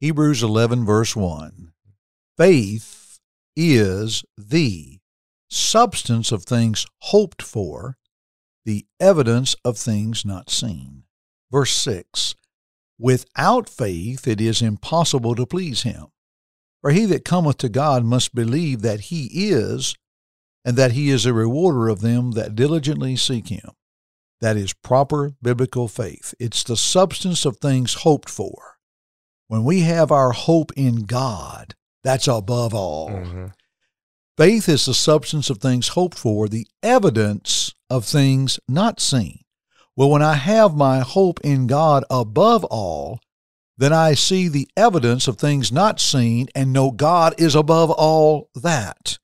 Hebrews 0.00 0.42
11, 0.42 0.84
verse 0.84 1.14
1 1.14 1.72
Faith 2.36 3.20
is 3.56 4.24
the 4.36 4.98
substance 5.48 6.32
of 6.32 6.44
things 6.44 6.86
hoped 7.00 7.42
for 7.42 7.98
the 8.64 8.86
evidence 8.98 9.54
of 9.64 9.76
things 9.76 10.24
not 10.24 10.50
seen. 10.50 11.04
Verse 11.50 11.72
6 11.72 12.34
Without 13.02 13.68
faith 13.68 14.28
it 14.28 14.40
is 14.40 14.62
impossible 14.62 15.34
to 15.34 15.44
please 15.44 15.82
him. 15.82 16.06
For 16.80 16.92
he 16.92 17.04
that 17.06 17.24
cometh 17.24 17.58
to 17.58 17.68
God 17.68 18.04
must 18.04 18.32
believe 18.32 18.82
that 18.82 19.00
he 19.00 19.28
is, 19.50 19.96
and 20.64 20.76
that 20.76 20.92
he 20.92 21.10
is 21.10 21.26
a 21.26 21.32
rewarder 21.32 21.88
of 21.88 22.00
them 22.00 22.30
that 22.32 22.54
diligently 22.54 23.16
seek 23.16 23.48
him. 23.48 23.70
That 24.40 24.56
is 24.56 24.72
proper 24.72 25.34
biblical 25.42 25.88
faith. 25.88 26.32
It's 26.38 26.62
the 26.62 26.76
substance 26.76 27.44
of 27.44 27.56
things 27.56 27.94
hoped 27.94 28.30
for. 28.30 28.76
When 29.48 29.64
we 29.64 29.80
have 29.80 30.12
our 30.12 30.30
hope 30.30 30.70
in 30.76 31.02
God, 31.02 31.74
that's 32.04 32.28
above 32.28 32.72
all. 32.72 33.10
Mm-hmm. 33.10 33.46
Faith 34.38 34.68
is 34.68 34.84
the 34.84 34.94
substance 34.94 35.50
of 35.50 35.58
things 35.58 35.88
hoped 35.88 36.16
for, 36.16 36.48
the 36.48 36.68
evidence 36.84 37.74
of 37.90 38.04
things 38.04 38.60
not 38.68 39.00
seen. 39.00 39.41
Well, 39.96 40.10
when 40.10 40.22
I 40.22 40.34
have 40.34 40.74
my 40.74 41.00
hope 41.00 41.40
in 41.42 41.66
God 41.66 42.04
above 42.10 42.64
all, 42.64 43.20
then 43.76 43.92
I 43.92 44.14
see 44.14 44.48
the 44.48 44.68
evidence 44.76 45.28
of 45.28 45.36
things 45.38 45.72
not 45.72 46.00
seen 46.00 46.48
and 46.54 46.72
know 46.72 46.90
God 46.90 47.34
is 47.38 47.54
above 47.54 47.90
all 47.90 48.48
that. 48.54 49.18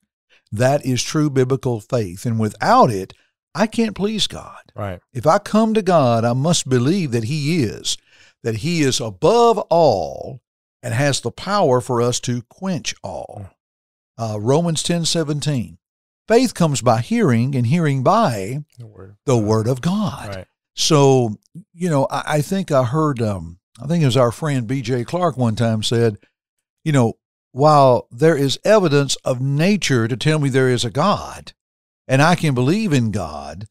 That 0.51 0.85
is 0.85 1.03
true 1.03 1.29
biblical 1.29 1.79
faith. 1.79 2.25
And 2.25 2.39
without 2.39 2.89
it, 2.91 3.13
I 3.55 3.67
can't 3.67 3.95
please 3.95 4.27
God. 4.27 4.61
Right. 4.75 4.99
If 5.13 5.25
I 5.25 5.39
come 5.39 5.73
to 5.73 5.81
God, 5.81 6.23
I 6.23 6.33
must 6.33 6.69
believe 6.69 7.11
that 7.11 7.25
He 7.25 7.61
is, 7.63 7.97
that 8.43 8.57
He 8.57 8.81
is 8.81 8.99
above 8.99 9.57
all 9.69 10.41
and 10.83 10.93
has 10.93 11.21
the 11.21 11.31
power 11.31 11.81
for 11.81 12.01
us 12.01 12.19
to 12.21 12.41
quench 12.43 12.95
all. 13.03 13.49
Uh, 14.17 14.37
Romans 14.39 14.83
ten 14.83 15.05
seventeen. 15.05 15.77
Faith 16.27 16.53
comes 16.53 16.81
by 16.81 16.99
hearing, 17.01 17.55
and 17.55 17.65
hearing 17.65 18.03
by 18.03 18.59
The 18.77 18.85
word. 18.85 19.15
the 19.25 19.37
Word 19.37 19.67
of 19.67 19.81
God. 19.81 20.35
Right. 20.35 20.47
So, 20.79 21.35
you 21.73 21.89
know, 21.89 22.07
I, 22.09 22.23
I 22.35 22.41
think 22.41 22.71
I 22.71 22.85
heard, 22.85 23.21
um, 23.21 23.59
I 23.83 23.85
think 23.85 24.01
it 24.01 24.05
was 24.05 24.15
our 24.15 24.31
friend 24.31 24.65
B.J. 24.65 25.03
Clark 25.03 25.35
one 25.35 25.55
time 25.55 25.83
said, 25.83 26.15
you 26.85 26.93
know, 26.93 27.15
while 27.51 28.07
there 28.11 28.37
is 28.37 28.57
evidence 28.63 29.17
of 29.25 29.41
nature 29.41 30.07
to 30.07 30.15
tell 30.15 30.39
me 30.39 30.47
there 30.47 30.69
is 30.69 30.85
a 30.85 30.89
God, 30.89 31.51
and 32.07 32.21
I 32.21 32.35
can 32.35 32.55
believe 32.55 32.93
in 32.93 33.11
God, 33.11 33.65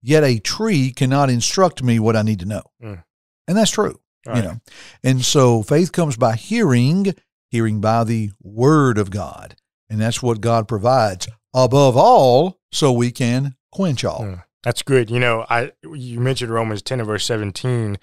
yet 0.00 0.24
a 0.24 0.38
tree 0.38 0.92
cannot 0.92 1.28
instruct 1.28 1.82
me 1.82 1.98
what 1.98 2.16
I 2.16 2.22
need 2.22 2.40
to 2.40 2.46
know. 2.46 2.62
Mm. 2.82 3.04
And 3.46 3.56
that's 3.56 3.70
true, 3.70 4.00
Right. 4.26 4.36
you 4.38 4.42
know. 4.42 4.56
And 5.04 5.22
so 5.22 5.62
faith 5.62 5.92
comes 5.92 6.16
by 6.16 6.36
hearing, 6.36 7.14
hearing 7.50 7.82
by 7.82 8.04
the 8.04 8.30
Word 8.42 8.96
of 8.96 9.10
God. 9.10 9.56
And 9.90 10.00
that's 10.00 10.22
what 10.22 10.40
God 10.40 10.66
provides 10.68 11.28
above 11.52 11.98
all, 11.98 12.58
so 12.72 12.92
we 12.92 13.10
can 13.10 13.56
quench 13.70 14.04
all. 14.06 14.22
Mm. 14.22 14.42
That's 14.66 14.82
good. 14.82 15.12
You 15.12 15.20
know, 15.20 15.46
I 15.48 15.70
you 15.94 16.18
mentioned 16.18 16.50
Romans 16.50 16.82
10 16.82 16.98
and 16.98 17.06
verse 17.06 17.24
17, 17.24 17.98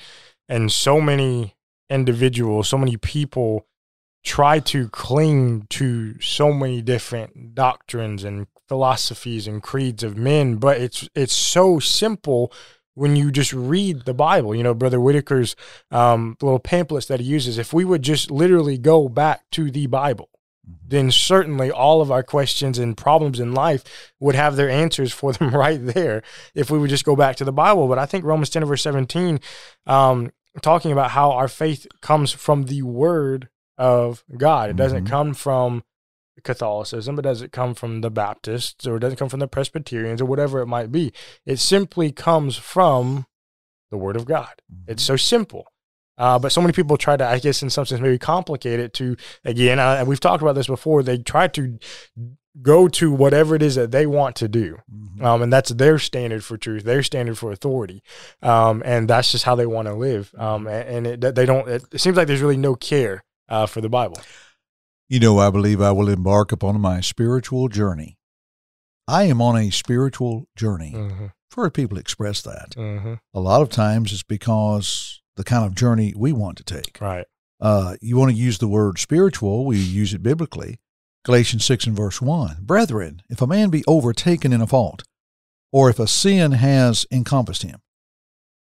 and 0.47 0.71
so 0.71 1.01
many 1.01 1.55
individuals, 1.89 2.69
so 2.69 2.77
many 2.77 2.95
people 2.95 3.67
try 4.23 4.59
to 4.59 4.87
cling 4.87 5.67
to 5.71 6.17
so 6.21 6.53
many 6.53 6.81
different 6.81 7.53
doctrines 7.53 8.23
and 8.23 8.47
philosophies 8.69 9.45
and 9.45 9.61
creeds 9.61 10.03
of 10.03 10.15
men, 10.15 10.55
but 10.55 10.79
it's 10.79 11.09
it's 11.13 11.35
so 11.35 11.79
simple 11.79 12.49
when 12.93 13.17
you 13.17 13.29
just 13.29 13.51
read 13.51 14.05
the 14.05 14.13
Bible. 14.13 14.55
You 14.55 14.63
know, 14.63 14.73
Brother 14.73 14.99
Whitaker's 15.01 15.57
um, 15.91 16.37
little 16.41 16.59
pamphlets 16.59 17.07
that 17.07 17.19
he 17.19 17.25
uses. 17.25 17.57
If 17.57 17.73
we 17.73 17.83
would 17.83 18.03
just 18.03 18.31
literally 18.31 18.77
go 18.77 19.09
back 19.09 19.41
to 19.51 19.69
the 19.69 19.87
Bible, 19.87 20.29
then 20.65 21.11
certainly 21.11 21.69
all 21.69 22.01
of 22.01 22.11
our 22.11 22.23
questions 22.23 22.79
and 22.79 22.95
problems 22.95 23.39
in 23.39 23.53
life 23.53 23.83
would 24.19 24.35
have 24.35 24.55
their 24.55 24.69
answers 24.69 25.11
for 25.11 25.33
them 25.33 25.53
right 25.55 25.79
there 25.85 26.23
if 26.55 26.71
we 26.71 26.77
would 26.79 26.89
just 26.89 27.05
go 27.05 27.15
back 27.15 27.35
to 27.37 27.45
the 27.45 27.51
Bible. 27.51 27.87
But 27.87 27.99
I 27.99 28.05
think 28.05 28.23
Romans 28.23 28.49
10 28.49 28.65
verse 28.65 28.81
17, 28.81 29.39
um, 29.87 30.31
talking 30.61 30.91
about 30.91 31.11
how 31.11 31.31
our 31.31 31.47
faith 31.47 31.87
comes 32.01 32.31
from 32.31 32.65
the 32.65 32.81
word 32.83 33.49
of 33.77 34.23
God. 34.37 34.69
It 34.69 34.75
doesn't 34.75 35.05
Mhm. 35.05 35.09
come 35.09 35.33
from 35.33 35.83
Catholicism, 36.43 37.19
it 37.19 37.23
doesn't 37.23 37.51
come 37.51 37.73
from 37.73 38.01
the 38.01 38.09
Baptists 38.09 38.87
or 38.87 38.97
it 38.97 38.99
doesn't 38.99 39.17
come 39.17 39.29
from 39.29 39.39
the 39.39 39.47
Presbyterians 39.47 40.21
or 40.21 40.25
whatever 40.25 40.61
it 40.61 40.67
might 40.67 40.91
be. 40.91 41.11
It 41.45 41.59
simply 41.59 42.11
comes 42.11 42.55
from 42.57 43.25
the 43.91 43.97
word 43.97 44.15
of 44.15 44.25
God. 44.25 44.61
It's 44.87 45.03
so 45.03 45.15
simple. 45.15 45.67
Uh, 46.17 46.37
but 46.39 46.51
so 46.51 46.61
many 46.61 46.73
people 46.73 46.97
try 46.97 47.17
to, 47.17 47.25
I 47.25 47.39
guess, 47.39 47.63
in 47.63 47.69
some 47.69 47.85
sense, 47.85 48.01
maybe 48.01 48.19
complicate 48.19 48.79
it 48.79 48.93
to, 48.95 49.15
again, 49.43 49.79
uh, 49.79 50.03
we've 50.05 50.19
talked 50.19 50.43
about 50.43 50.53
this 50.55 50.67
before. 50.67 51.03
They 51.03 51.17
try 51.17 51.47
to 51.49 51.79
go 52.61 52.87
to 52.87 53.11
whatever 53.11 53.55
it 53.55 53.63
is 53.63 53.73
that 53.75 53.89
they 53.89 54.05
want 54.05 54.35
to 54.35 54.47
do. 54.47 54.77
Mhm. 54.93 55.23
Um, 55.23 55.41
and 55.41 55.51
that's 55.51 55.71
their 55.71 55.97
standard 55.97 56.43
for 56.43 56.55
truth, 56.55 56.83
their 56.83 57.01
standard 57.01 57.37
for 57.37 57.51
authority. 57.51 58.03
Um, 58.43 58.83
and 58.85 59.09
that's 59.09 59.31
just 59.31 59.45
how 59.45 59.55
they 59.55 59.65
want 59.65 59.87
to 59.87 59.95
live. 59.95 60.31
Um, 60.37 60.67
and 60.67 61.07
and 61.07 61.23
it, 61.23 61.35
they 61.35 61.47
don't, 61.47 61.67
it, 61.67 61.83
it 61.91 61.99
seems 61.99 62.15
like 62.15 62.27
there's 62.27 62.41
really 62.41 62.57
no 62.57 62.75
care 62.75 63.23
uh, 63.49 63.65
for 63.65 63.81
the 63.81 63.89
Bible. 63.89 64.17
You 65.09 65.19
know, 65.19 65.39
I 65.39 65.49
believe 65.49 65.81
I 65.81 65.91
will 65.91 66.09
embark 66.09 66.51
upon 66.51 66.79
my 66.79 67.01
spiritual 67.01 67.69
journey. 67.69 68.17
I 69.07 69.23
am 69.23 69.41
on 69.41 69.57
a 69.57 69.71
spiritual 69.71 70.45
journey. 70.55 70.93
Mm-hmm. 70.95 71.25
I've 71.25 71.55
heard 71.55 71.73
people 71.73 71.97
express 71.97 72.43
that. 72.43 72.75
Mm-hmm. 72.77 73.15
A 73.33 73.39
lot 73.39 73.63
of 73.63 73.69
times 73.69 74.13
it's 74.13 74.23
because 74.23 75.22
the 75.35 75.43
kind 75.43 75.65
of 75.65 75.75
journey 75.75 76.13
we 76.15 76.31
want 76.31 76.57
to 76.57 76.63
take. 76.63 76.97
Right. 76.99 77.25
Uh, 77.59 77.95
you 78.01 78.17
want 78.17 78.31
to 78.31 78.37
use 78.37 78.57
the 78.57 78.67
word 78.67 78.99
spiritual, 78.99 79.65
we 79.65 79.77
use 79.77 80.13
it 80.13 80.23
biblically. 80.23 80.79
Galatians 81.23 81.63
6 81.63 81.87
and 81.87 81.95
verse 81.95 82.21
1. 82.21 82.57
Brethren, 82.61 83.21
if 83.29 83.41
a 83.41 83.47
man 83.47 83.69
be 83.69 83.83
overtaken 83.87 84.51
in 84.51 84.61
a 84.61 84.67
fault, 84.67 85.03
or 85.71 85.89
if 85.89 85.97
a 85.97 86.07
sin 86.07 86.51
has 86.51 87.05
encompassed 87.11 87.63
him, 87.63 87.79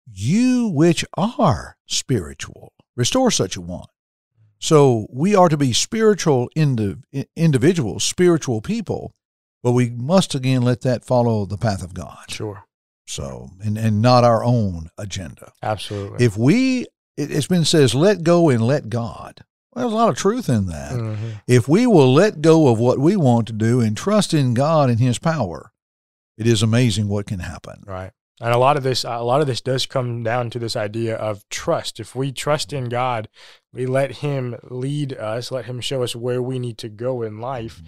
you 0.06 0.68
which 0.68 1.04
are 1.16 1.76
spiritual, 1.86 2.72
restore 2.96 3.30
such 3.30 3.56
a 3.56 3.60
one. 3.60 3.86
So 4.58 5.06
we 5.10 5.34
are 5.34 5.48
to 5.48 5.56
be 5.56 5.72
spiritual 5.72 6.48
indiv- 6.56 7.02
individuals, 7.36 8.04
spiritual 8.04 8.60
people, 8.60 9.12
but 9.62 9.72
we 9.72 9.90
must 9.90 10.34
again 10.34 10.62
let 10.62 10.82
that 10.82 11.04
follow 11.04 11.44
the 11.44 11.58
path 11.58 11.82
of 11.82 11.94
God. 11.94 12.24
Sure. 12.28 12.64
So, 13.06 13.50
and, 13.62 13.76
and 13.76 14.00
not 14.00 14.24
our 14.24 14.44
own 14.44 14.88
agenda. 14.96 15.52
Absolutely. 15.62 16.24
If 16.24 16.36
we, 16.36 16.82
it, 17.16 17.30
it's 17.30 17.46
been 17.48 17.64
says, 17.64 17.94
let 17.94 18.22
go 18.22 18.48
and 18.48 18.62
let 18.62 18.88
God. 18.88 19.44
Well, 19.74 19.84
there's 19.84 19.92
a 19.92 19.96
lot 19.96 20.08
of 20.08 20.16
truth 20.16 20.48
in 20.48 20.66
that. 20.66 20.92
Mhm. 20.92 21.40
If 21.46 21.68
we 21.68 21.86
will 21.86 22.12
let 22.12 22.40
go 22.42 22.68
of 22.68 22.78
what 22.78 22.98
we 22.98 23.16
want 23.16 23.46
to 23.48 23.52
do 23.52 23.80
and 23.80 23.96
trust 23.96 24.32
in 24.34 24.54
God 24.54 24.88
and 24.90 25.00
His 25.00 25.18
power, 25.18 25.72
it 26.38 26.46
is 26.46 26.62
amazing 26.62 27.08
what 27.08 27.26
can 27.26 27.40
happen. 27.40 27.82
Right. 27.86 28.12
And 28.40 28.52
a 28.52 28.58
lot 28.58 28.76
of 28.76 28.82
this, 28.82 29.04
a 29.04 29.18
lot 29.20 29.40
of 29.40 29.46
this 29.46 29.60
does 29.60 29.86
come 29.86 30.22
down 30.22 30.50
to 30.50 30.58
this 30.58 30.74
idea 30.74 31.14
of 31.16 31.48
trust. 31.48 32.00
If 32.00 32.14
we 32.16 32.32
trust 32.32 32.72
in 32.72 32.88
God, 32.88 33.28
we 33.72 33.86
let 33.86 34.16
Him 34.16 34.56
lead 34.64 35.12
us, 35.12 35.52
let 35.52 35.66
Him 35.66 35.80
show 35.80 36.02
us 36.02 36.16
where 36.16 36.42
we 36.42 36.58
need 36.58 36.76
to 36.78 36.88
go 36.88 37.22
in 37.22 37.40
life, 37.40 37.80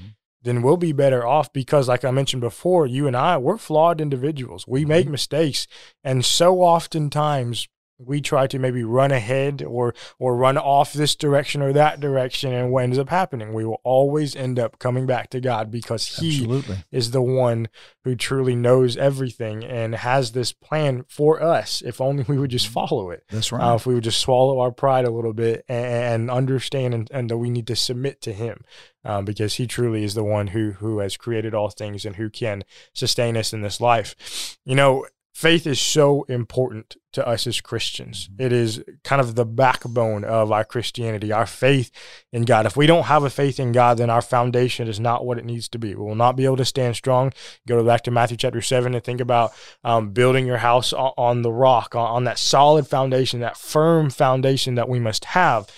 then 0.44 0.62
we'll 0.62 0.76
be 0.76 0.92
better 0.92 1.26
off 1.26 1.52
because, 1.52 1.88
like 1.88 2.04
I 2.04 2.10
mentioned 2.10 2.42
before, 2.42 2.86
you 2.86 3.06
and 3.06 3.16
I, 3.16 3.38
we're 3.38 3.58
flawed 3.58 4.00
individuals. 4.00 4.66
We 4.68 4.84
make 4.84 5.06
mm-hmm. 5.06 5.12
mistakes. 5.12 5.66
And 6.04 6.24
so 6.24 6.60
oftentimes 6.60 7.66
we 7.98 8.20
try 8.20 8.46
to 8.46 8.58
maybe 8.58 8.82
run 8.82 9.12
ahead 9.12 9.62
or 9.62 9.94
or 10.18 10.36
run 10.36 10.58
off 10.58 10.92
this 10.92 11.14
direction 11.14 11.62
or 11.62 11.72
that 11.72 12.00
direction. 12.00 12.52
And 12.52 12.70
what 12.70 12.84
ends 12.84 12.98
up 12.98 13.08
happening, 13.08 13.52
we 13.52 13.64
will 13.64 13.80
always 13.84 14.34
end 14.34 14.58
up 14.58 14.78
coming 14.78 15.06
back 15.06 15.30
to 15.30 15.40
God 15.40 15.70
because 15.70 16.18
He 16.18 16.38
Absolutely. 16.38 16.78
is 16.90 17.10
the 17.12 17.22
one 17.22 17.68
who 18.04 18.14
truly 18.14 18.54
knows 18.54 18.96
everything 18.96 19.64
and 19.64 19.94
has 19.94 20.32
this 20.32 20.52
plan 20.52 21.04
for 21.08 21.42
us 21.42 21.82
if 21.82 22.00
only 22.00 22.24
we 22.28 22.38
would 22.38 22.50
just 22.50 22.68
follow 22.68 23.10
it. 23.10 23.24
That's 23.28 23.52
right. 23.52 23.62
Uh, 23.62 23.74
if 23.76 23.86
we 23.86 23.94
would 23.94 24.04
just 24.04 24.20
swallow 24.20 24.60
our 24.60 24.72
pride 24.72 25.04
a 25.04 25.10
little 25.10 25.32
bit 25.32 25.64
and, 25.68 25.86
and 25.86 26.30
understand 26.30 26.94
and, 26.94 27.10
and 27.10 27.30
that 27.30 27.38
we 27.38 27.50
need 27.50 27.66
to 27.68 27.76
submit 27.76 28.20
to 28.22 28.32
him 28.32 28.64
um, 29.04 29.24
because 29.24 29.54
he 29.54 29.66
truly 29.66 30.04
is 30.04 30.14
the 30.14 30.24
one 30.24 30.48
who 30.48 30.72
who 30.72 30.98
has 30.98 31.16
created 31.16 31.54
all 31.54 31.70
things 31.70 32.04
and 32.04 32.16
who 32.16 32.30
can 32.30 32.64
sustain 32.92 33.36
us 33.36 33.52
in 33.52 33.62
this 33.62 33.80
life. 33.80 34.58
You 34.64 34.74
know, 34.74 35.06
faith 35.34 35.66
is 35.66 35.80
so 35.80 36.22
important 36.24 36.96
to 37.12 37.26
us 37.26 37.46
as 37.46 37.60
Christians. 37.60 38.30
It 38.38 38.52
is 38.52 38.82
kind 39.02 39.20
of 39.20 39.34
the 39.34 39.44
backbone 39.44 40.24
of 40.24 40.52
our 40.52 40.64
Christianity, 40.64 41.32
our 41.32 41.46
faith 41.46 41.90
in 42.32 42.44
God. 42.44 42.66
If 42.66 42.76
we 42.76 42.86
don't 42.86 43.06
have 43.06 43.24
a 43.24 43.30
faith 43.30 43.58
in 43.58 43.72
God, 43.72 43.98
then 43.98 44.10
our 44.10 44.22
foundation 44.22 44.86
is 44.86 45.00
not 45.00 45.26
what 45.26 45.38
it 45.38 45.44
needs 45.44 45.68
to 45.70 45.78
be. 45.78 45.94
We 45.94 46.04
will 46.04 46.14
not 46.14 46.36
be 46.36 46.44
able 46.44 46.56
to 46.58 46.64
stand 46.64 46.94
strong. 46.94 47.32
Go 47.66 47.84
back 47.84 48.02
to 48.02 48.12
Matthew 48.12 48.36
chapter 48.36 48.62
7 48.62 48.94
and 48.94 49.02
think 49.02 49.20
about 49.20 49.52
um, 49.82 50.10
building 50.10 50.46
your 50.46 50.58
house 50.58 50.92
on, 50.92 51.42
the 51.42 51.52
rock, 51.52 51.96
on 51.96 52.24
that 52.24 52.38
solid 52.38 52.86
foundation, 52.86 53.40
that 53.40 53.56
firm 53.56 54.10
foundation 54.10 54.76
that 54.76 54.88
we 54.88 55.00
must 55.00 55.24
have. 55.26 55.68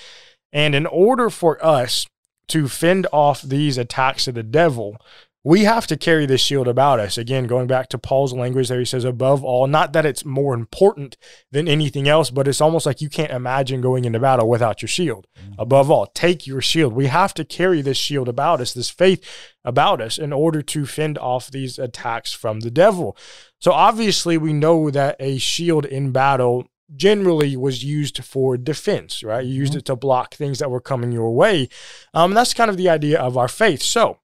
And 0.53 0.75
in 0.75 0.85
order 0.85 1.31
for 1.31 1.65
us 1.65 2.07
to 2.49 2.69
fend 2.69 3.07
off 3.13 3.43
these 3.43 3.79
attacks 3.79 4.29
of 4.29 4.35
the 4.35 4.43
devil, 4.43 5.01
we 5.47 5.63
have 5.63 5.87
to 5.87 5.97
carry 5.97 6.27
this 6.27 6.41
shield 6.41 6.67
about 6.67 6.99
us. 6.99 7.17
Again, 7.17 7.47
going 7.47 7.69
back 7.69 7.89
to 7.91 7.99
Paul's 7.99 8.33
language 8.33 8.67
there, 8.67 8.81
he 8.81 8.85
says, 8.85 9.05
above 9.05 9.45
all, 9.45 9.69
not 9.69 9.93
that 9.93 10.05
it's 10.05 10.25
more 10.25 10.55
important 10.55 11.17
than 11.53 11.69
anything 11.69 12.09
else, 12.09 12.31
but 12.31 12.49
it's 12.49 12.61
almost 12.61 12.85
like 12.85 13.01
you 13.01 13.09
can't 13.09 13.31
imagine 13.31 13.81
going 13.81 14.05
into 14.05 14.19
battle 14.19 14.49
without 14.49 14.83
your 14.83 14.89
shield. 14.89 15.29
Above 15.57 15.89
all, 15.89 16.07
take 16.07 16.49
your 16.49 16.61
shield. 16.61 16.95
We 16.95 17.07
have 17.07 17.33
to 17.35 17.45
carry 17.45 17.81
this 17.81 17.97
shield 17.97 18.29
about 18.29 18.61
us, 18.61 18.75
this 18.75 18.91
faith 18.91 19.25
about 19.65 20.01
us, 20.01 20.19
in 20.19 20.33
order 20.33 20.63
to 20.63 20.85
fend 20.85 21.17
off 21.17 21.49
these 21.49 21.79
attacks 21.79 22.33
from 22.33 22.59
the 22.59 22.71
devil. 22.71 23.17
So 23.61 23.71
obviously, 23.71 24.37
we 24.37 24.53
know 24.53 24.91
that 24.91 25.15
a 25.21 25.39
shield 25.39 25.85
in 25.85 26.11
battle 26.11 26.69
generally 26.97 27.57
was 27.57 27.85
used 27.85 28.25
for 28.25 28.57
defense, 28.57 29.23
right? 29.23 29.47
You 29.47 29.55
used 29.55 29.77
it 29.77 29.85
to 29.85 29.95
block 29.95 30.35
things 30.35 30.59
that 30.59 30.73
were 30.73 30.81
coming 30.81 31.13
your 31.13 31.33
way. 31.33 31.69
Um, 32.13 32.35
that's 32.35 32.53
kind 32.53 32.69
of 32.69 32.77
the 32.77 32.89
idea 32.89 33.21
of 33.21 33.37
our 33.37 33.49
faith. 33.49 33.81
So, 33.81 34.19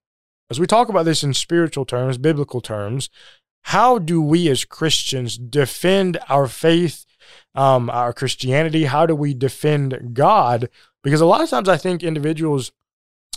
as 0.53 0.61
we 0.61 0.67
talk 0.67 0.91
about 0.91 1.05
this 1.05 1.25
in 1.25 1.33
spiritual 1.33 1.87
terms, 1.87 2.19
biblical 2.19 2.61
terms, 2.61 3.09
how 3.63 3.99
do 3.99 4.21
we 4.21 4.51
as 4.51 4.67
Christians 4.67 5.39
defend 5.39 6.19
our 6.29 6.47
faith, 6.47 7.07
um, 7.55 7.89
our 7.89 8.13
Christianity? 8.13 8.85
How 8.85 9.07
do 9.07 9.15
we 9.15 9.33
defend 9.33 10.11
God? 10.13 10.69
Because 11.03 11.23
a 11.23 11.27
lot 11.27 11.41
of 11.41 11.49
times 11.49 11.71
I 11.71 11.79
think 11.79 12.03
individuals 12.03 12.71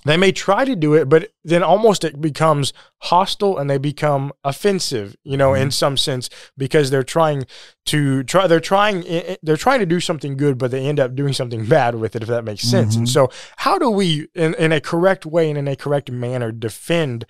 they 0.06 0.18
may 0.18 0.32
try 0.32 0.66
to 0.66 0.76
do 0.76 0.94
it, 0.94 1.10
but 1.10 1.34
then 1.44 1.64
almost 1.64 2.04
it 2.04 2.22
becomes 2.22 2.74
hostile 3.00 3.58
and 3.58 3.70
they 3.70 3.78
become 3.78 4.32
offensive, 4.44 5.16
you 5.24 5.38
know, 5.38 5.54
in 5.54 5.64
mm-hmm. 5.64 5.70
some 5.72 5.98
sense, 5.98 6.30
because 6.58 6.90
they're 6.90 7.04
trying 7.04 7.46
to 7.88 8.24
try, 8.24 8.48
they're 8.48 8.60
trying, 8.60 9.06
eh, 9.08 9.24
eh, 9.26 9.36
they're 9.44 9.58
trying 9.58 9.80
to 9.80 9.86
do 9.86 10.00
something 10.00 10.38
good, 10.38 10.58
but 10.58 10.72
they 10.72 10.86
end 10.86 11.00
up 11.00 11.16
doing 11.16 11.34
something 11.34 11.66
bad 11.70 11.96
with 11.96 12.16
it, 12.16 12.22
if 12.22 12.30
that 12.30 12.46
makes 12.46 12.64
sense. 12.64 12.96
And 12.96 13.08
Mhm. 13.08 13.12
so, 13.12 13.30
how 13.58 13.78
do 13.78 13.90
we, 13.90 14.28
in, 14.36 14.54
in 14.56 14.72
a 14.72 14.80
correct 14.80 15.26
way 15.26 15.50
and 15.50 15.58
in 15.58 15.68
a 15.68 15.76
correct 15.76 16.10
manner, 16.12 16.52
defend 16.52 17.26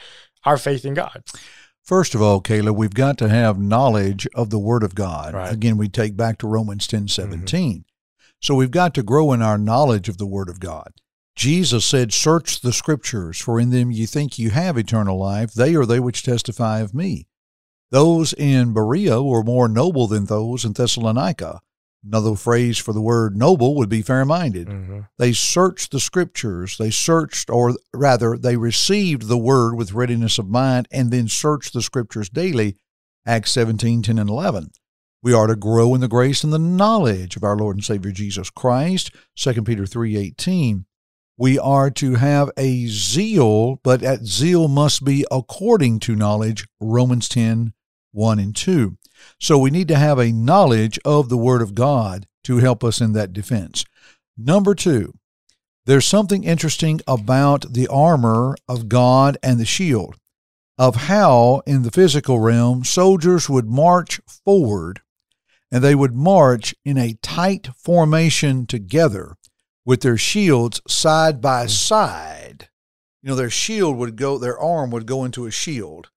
our 0.46 0.58
faith 0.58 0.86
in 0.86 0.94
God. 0.94 1.24
First 1.84 2.16
of 2.16 2.22
all, 2.22 2.40
Caleb, 2.40 2.78
we've 2.78 2.94
got 2.94 3.18
to 3.20 3.30
have 3.30 3.60
knowledge 3.60 4.28
of 4.34 4.50
the 4.50 4.60
Word 4.60 4.84
of 4.84 4.96
God. 4.96 5.34
Right. 5.34 5.52
Again, 5.52 5.78
we 5.78 5.88
take 5.88 6.16
back 6.16 6.38
to 6.40 6.48
Romans 6.48 6.88
ten 6.88 7.02
mm-hmm. 7.02 7.08
seventeen. 7.08 7.86
So 8.42 8.56
we've 8.56 8.72
got 8.72 8.94
to 8.96 9.04
grow 9.04 9.32
in 9.34 9.42
our 9.42 9.58
knowledge 9.58 10.10
of 10.10 10.18
the 10.18 10.26
Word 10.26 10.50
of 10.50 10.60
God. 10.60 10.94
Jesus 11.36 11.86
said, 11.86 12.14
Search 12.14 12.62
the 12.62 12.72
Scriptures, 12.72 13.40
for 13.40 13.60
in 13.60 13.70
them 13.70 13.92
ye 13.92 14.06
think 14.06 14.40
you 14.40 14.52
have 14.52 14.78
eternal 14.78 15.18
life. 15.18 15.54
They 15.54 15.76
are 15.76 15.86
they 15.86 16.00
which 16.00 16.24
testify 16.24 16.80
of 16.80 16.94
me. 16.94 17.28
Those 17.92 18.34
in 18.34 18.74
Berea 18.74 19.22
were 19.22 19.44
more 19.44 19.68
noble 19.68 20.08
than 20.08 20.26
those 20.26 20.66
in 20.66 20.74
Thessalonica. 20.74 21.62
Another 22.06 22.36
phrase 22.36 22.78
for 22.78 22.94
the 22.94 23.02
word 23.02 23.36
noble 23.36 23.76
would 23.76 23.90
be 23.90 24.02
fair 24.02 24.26
minded. 24.26 24.68
Mm-hmm. 24.68 25.00
They 25.18 25.34
searched 25.34 25.92
the 25.92 26.00
scriptures. 26.00 26.78
They 26.78 26.92
searched, 26.92 27.50
or 27.50 27.76
rather, 27.94 28.38
they 28.38 28.58
received 28.58 29.28
the 29.28 29.38
word 29.38 29.76
with 29.76 29.94
readiness 29.94 30.38
of 30.38 30.48
mind 30.48 30.88
and 30.92 31.10
then 31.10 31.28
searched 31.28 31.74
the 31.74 31.82
scriptures 31.82 32.30
daily. 32.30 32.78
Acts 33.26 33.52
17, 33.52 34.04
10, 34.04 34.20
and 34.20 34.30
11. 34.30 34.70
We 35.24 35.34
are 35.34 35.48
to 35.48 35.56
grow 35.56 35.96
in 35.96 36.02
the 36.02 36.08
grace 36.08 36.44
and 36.44 36.54
the 36.54 36.60
knowledge 36.60 37.36
of 37.36 37.44
our 37.44 37.58
Lord 37.58 37.78
and 37.78 37.84
Savior 37.84 38.12
Jesus 38.12 38.52
Christ. 38.52 39.10
2 39.38 39.64
Peter 39.64 39.88
3, 39.88 40.18
18. 40.18 40.86
We 41.38 41.60
are 41.60 41.92
to 41.92 42.16
have 42.16 42.50
a 42.58 42.88
zeal, 42.88 43.82
but 43.84 44.00
that 44.02 44.26
zeal 44.26 44.68
must 44.68 45.04
be 45.04 45.26
according 45.30 46.00
to 46.02 46.16
knowledge. 46.16 46.66
Romans 46.80 47.28
10, 47.28 47.74
1 48.12 48.40
and 48.40 48.56
2. 48.56 48.98
So 49.40 49.58
we 49.58 49.70
need 49.70 49.90
to 49.90 49.98
have 49.98 50.18
a 50.18 50.32
knowledge 50.32 50.98
of 51.04 51.28
the 51.28 51.38
Word 51.38 51.62
of 51.62 51.76
God 51.76 52.28
to 52.46 52.58
help 52.58 52.84
us 52.84 53.02
in 53.02 53.14
that 53.14 53.34
defense. 53.34 53.84
Number 54.38 54.76
two, 54.76 55.14
there's 55.86 56.06
something 56.06 56.44
interesting 56.44 57.02
about 57.08 57.74
the 57.74 57.88
armor 57.88 58.56
of 58.68 58.90
God 58.90 59.38
and 59.44 59.60
the 59.60 59.66
shield, 59.66 60.16
of 60.78 60.96
how 60.96 61.62
in 61.66 61.84
the 61.84 61.92
physical 61.92 62.40
realm 62.40 62.84
soldiers 62.84 63.50
would 63.50 63.68
march 63.68 64.20
forward 64.28 65.02
and 65.72 65.84
they 65.84 65.96
would 65.96 66.14
march 66.14 66.76
in 66.86 66.98
a 66.98 67.18
tight 67.22 67.68
formation 67.76 68.66
together 68.66 69.36
with 69.86 70.02
their 70.02 70.18
shields 70.18 70.82
side 70.88 71.42
by 71.42 71.66
mm. 71.66 71.70
side. 71.70 72.70
You 73.22 73.30
know, 73.30 73.36
their 73.36 73.50
shield 73.50 73.98
would 73.98 74.16
go, 74.16 74.38
their 74.38 74.60
arm 74.60 74.92
would 74.92 75.06
go 75.06 75.24
into 75.24 75.46
a 75.46 75.52
shield. 75.52 76.10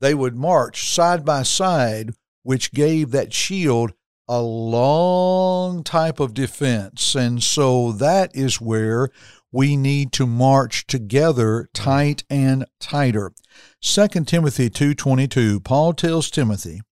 They 0.00 0.14
would 0.14 0.36
march 0.36 0.90
side 0.90 1.24
by 1.24 1.42
side 1.42 2.12
which 2.46 2.70
gave 2.70 3.10
that 3.10 3.34
shield 3.34 3.92
a 4.28 4.40
long 4.40 5.82
type 5.82 6.20
of 6.20 6.32
defense. 6.32 7.16
And 7.16 7.42
so 7.42 7.90
that 7.90 8.30
is 8.36 8.60
where 8.60 9.10
we 9.50 9.76
need 9.76 10.12
to 10.12 10.26
march 10.26 10.86
together 10.86 11.68
tight 11.74 12.22
and 12.30 12.64
tighter. 12.78 13.32
2 13.80 14.26
Timothy 14.26 14.70
2:22 14.70 15.58
Paul 15.58 15.92
tells 15.92 16.30
Timothy, 16.30 16.82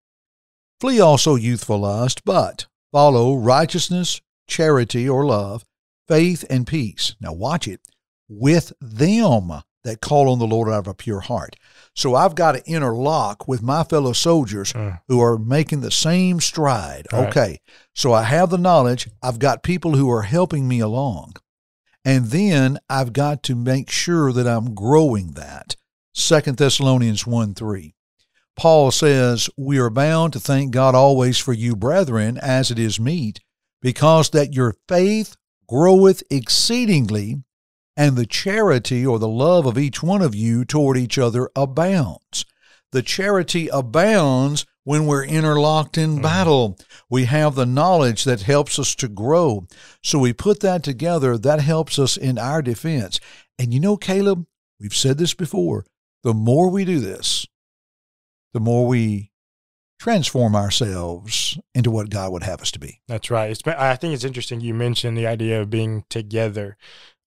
"Flee 0.80 0.98
also 0.98 1.36
youthful 1.36 1.78
lust, 1.78 2.24
but 2.24 2.66
follow 2.90 3.36
righteousness, 3.36 4.20
charity 4.48 5.08
or 5.08 5.24
love, 5.24 5.64
faith 6.08 6.44
and 6.50 6.66
peace." 6.66 7.14
Now 7.20 7.32
watch 7.32 7.66
it. 7.68 7.80
With 8.28 8.72
them 8.80 9.52
that 9.84 10.00
call 10.00 10.30
on 10.30 10.38
the 10.38 10.46
Lord 10.46 10.68
out 10.72 10.78
of 10.80 10.86
a 10.86 10.94
pure 10.94 11.20
heart. 11.20 11.56
So 11.94 12.14
I've 12.14 12.34
got 12.34 12.52
to 12.52 12.66
interlock 12.70 13.46
with 13.46 13.62
my 13.62 13.84
fellow 13.84 14.14
soldiers 14.14 14.72
Mm. 14.72 15.00
who 15.08 15.20
are 15.20 15.38
making 15.38 15.82
the 15.82 15.90
same 15.90 16.40
stride. 16.40 17.06
Right. 17.12 17.28
Okay. 17.28 17.60
So 17.94 18.14
I 18.14 18.22
have 18.22 18.48
the 18.48 18.56
knowledge. 18.58 19.10
I've 19.22 19.38
got 19.38 19.62
people 19.62 19.94
who 19.96 20.10
are 20.10 20.22
helping 20.22 20.66
me 20.66 20.80
along. 20.80 21.34
And 22.02 22.26
then 22.26 22.78
I've 22.88 23.12
got 23.12 23.42
to 23.44 23.54
make 23.54 23.90
sure 23.90 24.32
that 24.32 24.46
I'm 24.46 24.74
growing 24.74 25.32
that. 25.32 25.76
Second 26.14 26.56
Thessalonians 26.56 27.26
1 27.26 27.54
3. 27.54 27.94
Paul 28.56 28.90
says, 28.90 29.50
We 29.58 29.78
are 29.78 29.90
bound 29.90 30.32
to 30.34 30.40
thank 30.40 30.70
God 30.70 30.94
always 30.94 31.38
for 31.38 31.52
you, 31.52 31.74
brethren, 31.76 32.38
as 32.38 32.70
it 32.70 32.78
is 32.78 33.00
meet, 33.00 33.40
because 33.82 34.30
that 34.30 34.54
your 34.54 34.76
faith 34.88 35.36
groweth 35.66 36.22
exceedingly, 36.30 37.42
and 37.96 38.16
the 38.16 38.26
charity 38.26 39.06
or 39.06 39.18
the 39.18 39.28
love 39.28 39.66
of 39.66 39.78
each 39.78 40.02
one 40.02 40.22
of 40.22 40.34
you 40.34 40.64
toward 40.64 40.96
each 40.96 41.18
other 41.18 41.48
abounds. 41.54 42.44
The 42.92 43.02
charity 43.02 43.68
abounds 43.68 44.66
when 44.84 45.06
we're 45.06 45.24
interlocked 45.24 45.98
in 45.98 46.12
mm-hmm. 46.12 46.22
battle. 46.22 46.78
We 47.10 47.24
have 47.24 47.54
the 47.54 47.66
knowledge 47.66 48.24
that 48.24 48.42
helps 48.42 48.78
us 48.78 48.94
to 48.96 49.08
grow. 49.08 49.66
So 50.02 50.18
we 50.18 50.32
put 50.32 50.60
that 50.60 50.82
together, 50.82 51.36
that 51.38 51.60
helps 51.60 51.98
us 51.98 52.16
in 52.16 52.38
our 52.38 52.62
defense. 52.62 53.18
And 53.58 53.72
you 53.72 53.80
know, 53.80 53.96
Caleb, 53.96 54.46
we've 54.78 54.94
said 54.94 55.18
this 55.18 55.34
before 55.34 55.86
the 56.22 56.34
more 56.34 56.70
we 56.70 56.84
do 56.84 57.00
this, 57.00 57.46
the 58.52 58.60
more 58.60 58.86
we 58.86 59.30
transform 59.98 60.54
ourselves 60.54 61.58
into 61.74 61.90
what 61.90 62.10
God 62.10 62.32
would 62.32 62.42
have 62.42 62.60
us 62.60 62.70
to 62.72 62.78
be. 62.78 63.00
That's 63.08 63.30
right. 63.30 63.56
I 63.66 63.96
think 63.96 64.14
it's 64.14 64.24
interesting 64.24 64.60
you 64.60 64.74
mentioned 64.74 65.16
the 65.16 65.26
idea 65.26 65.60
of 65.60 65.70
being 65.70 66.04
together. 66.08 66.76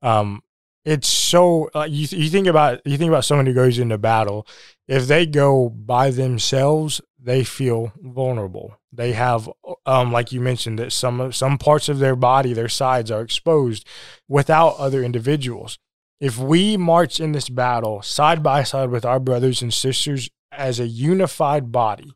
Um, 0.02 0.44
it's 0.86 1.10
so 1.10 1.70
uh, 1.76 1.88
you 1.90 2.08
you 2.12 2.30
think 2.30 2.48
about 2.48 2.80
you 2.86 2.98
think 2.98 3.10
about 3.10 3.26
someone 3.26 3.46
who 3.46 3.54
goes 3.54 3.78
into 3.78 3.98
battle. 3.98 4.48
If 4.88 5.08
they 5.08 5.26
go 5.26 5.68
by 5.70 6.12
themselves, 6.12 7.02
they 7.20 7.44
feel 7.44 7.92
vulnerable. 7.98 8.80
They 8.94 9.12
have, 9.12 9.50
um, 9.86 10.14
like 10.14 10.32
you 10.32 10.40
mentioned, 10.40 10.80
that 10.80 10.94
some 10.94 11.34
some 11.34 11.58
parts 11.58 11.90
of 11.90 12.00
their 12.00 12.16
body, 12.16 12.54
their 12.54 12.70
sides, 12.70 13.12
are 13.12 13.22
exposed 13.22 13.86
without 14.30 14.78
other 14.78 15.04
individuals. 15.04 15.78
If 16.22 16.38
we 16.38 16.78
march 16.78 17.20
in 17.20 17.34
this 17.34 17.50
battle 17.50 18.02
side 18.02 18.42
by 18.42 18.64
side 18.64 18.90
with 18.90 19.04
our 19.04 19.20
brothers 19.20 19.62
and 19.62 19.74
sisters 19.74 20.30
as 20.54 20.80
a 20.80 20.88
unified 20.88 21.70
body, 21.72 22.14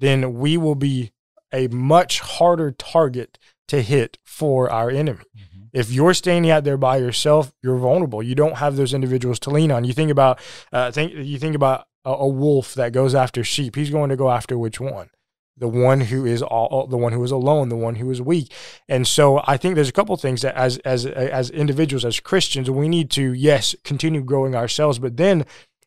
then 0.00 0.34
we 0.34 0.56
will 0.56 0.74
be 0.74 1.12
a 1.52 1.68
much 1.68 2.20
harder 2.20 2.72
target 2.72 3.38
to 3.68 3.82
hit 3.82 4.18
for 4.24 4.70
our 4.70 4.90
enemy. 4.90 5.24
If 5.72 5.92
you're 5.92 6.14
standing 6.14 6.50
out 6.50 6.64
there 6.64 6.76
by 6.76 6.96
yourself, 6.96 7.52
you're 7.62 7.78
vulnerable. 7.78 8.22
You 8.22 8.34
don't 8.34 8.56
have 8.56 8.74
those 8.74 8.92
individuals 8.92 9.38
to 9.40 9.50
lean 9.50 9.70
on. 9.70 9.84
You 9.84 9.92
think 9.92 10.10
about, 10.10 10.40
uh, 10.72 10.90
think 10.90 11.12
you 11.14 11.38
think 11.38 11.54
about 11.54 11.86
a, 12.04 12.10
a 12.10 12.28
wolf 12.28 12.74
that 12.74 12.92
goes 12.92 13.14
after 13.14 13.44
sheep. 13.44 13.76
He's 13.76 13.90
going 13.90 14.10
to 14.10 14.16
go 14.16 14.30
after 14.30 14.58
which 14.58 14.80
one? 14.80 15.10
The 15.56 15.68
one 15.68 16.00
who 16.00 16.26
is 16.26 16.42
all, 16.42 16.86
the 16.88 16.96
one 16.96 17.12
who 17.12 17.22
is 17.22 17.30
alone, 17.30 17.68
the 17.68 17.76
one 17.76 17.96
who 17.96 18.10
is 18.10 18.20
weak. 18.20 18.52
And 18.88 19.06
so 19.06 19.42
I 19.46 19.56
think 19.56 19.74
there's 19.74 19.90
a 19.90 19.92
couple 19.92 20.16
things 20.16 20.42
that 20.42 20.56
as 20.56 20.78
as 20.78 21.06
as 21.06 21.50
individuals, 21.50 22.04
as 22.04 22.18
Christians, 22.18 22.70
we 22.70 22.88
need 22.88 23.10
to 23.10 23.32
yes 23.32 23.76
continue 23.84 24.22
growing 24.22 24.56
ourselves, 24.56 24.98
but 24.98 25.18
then 25.18 25.44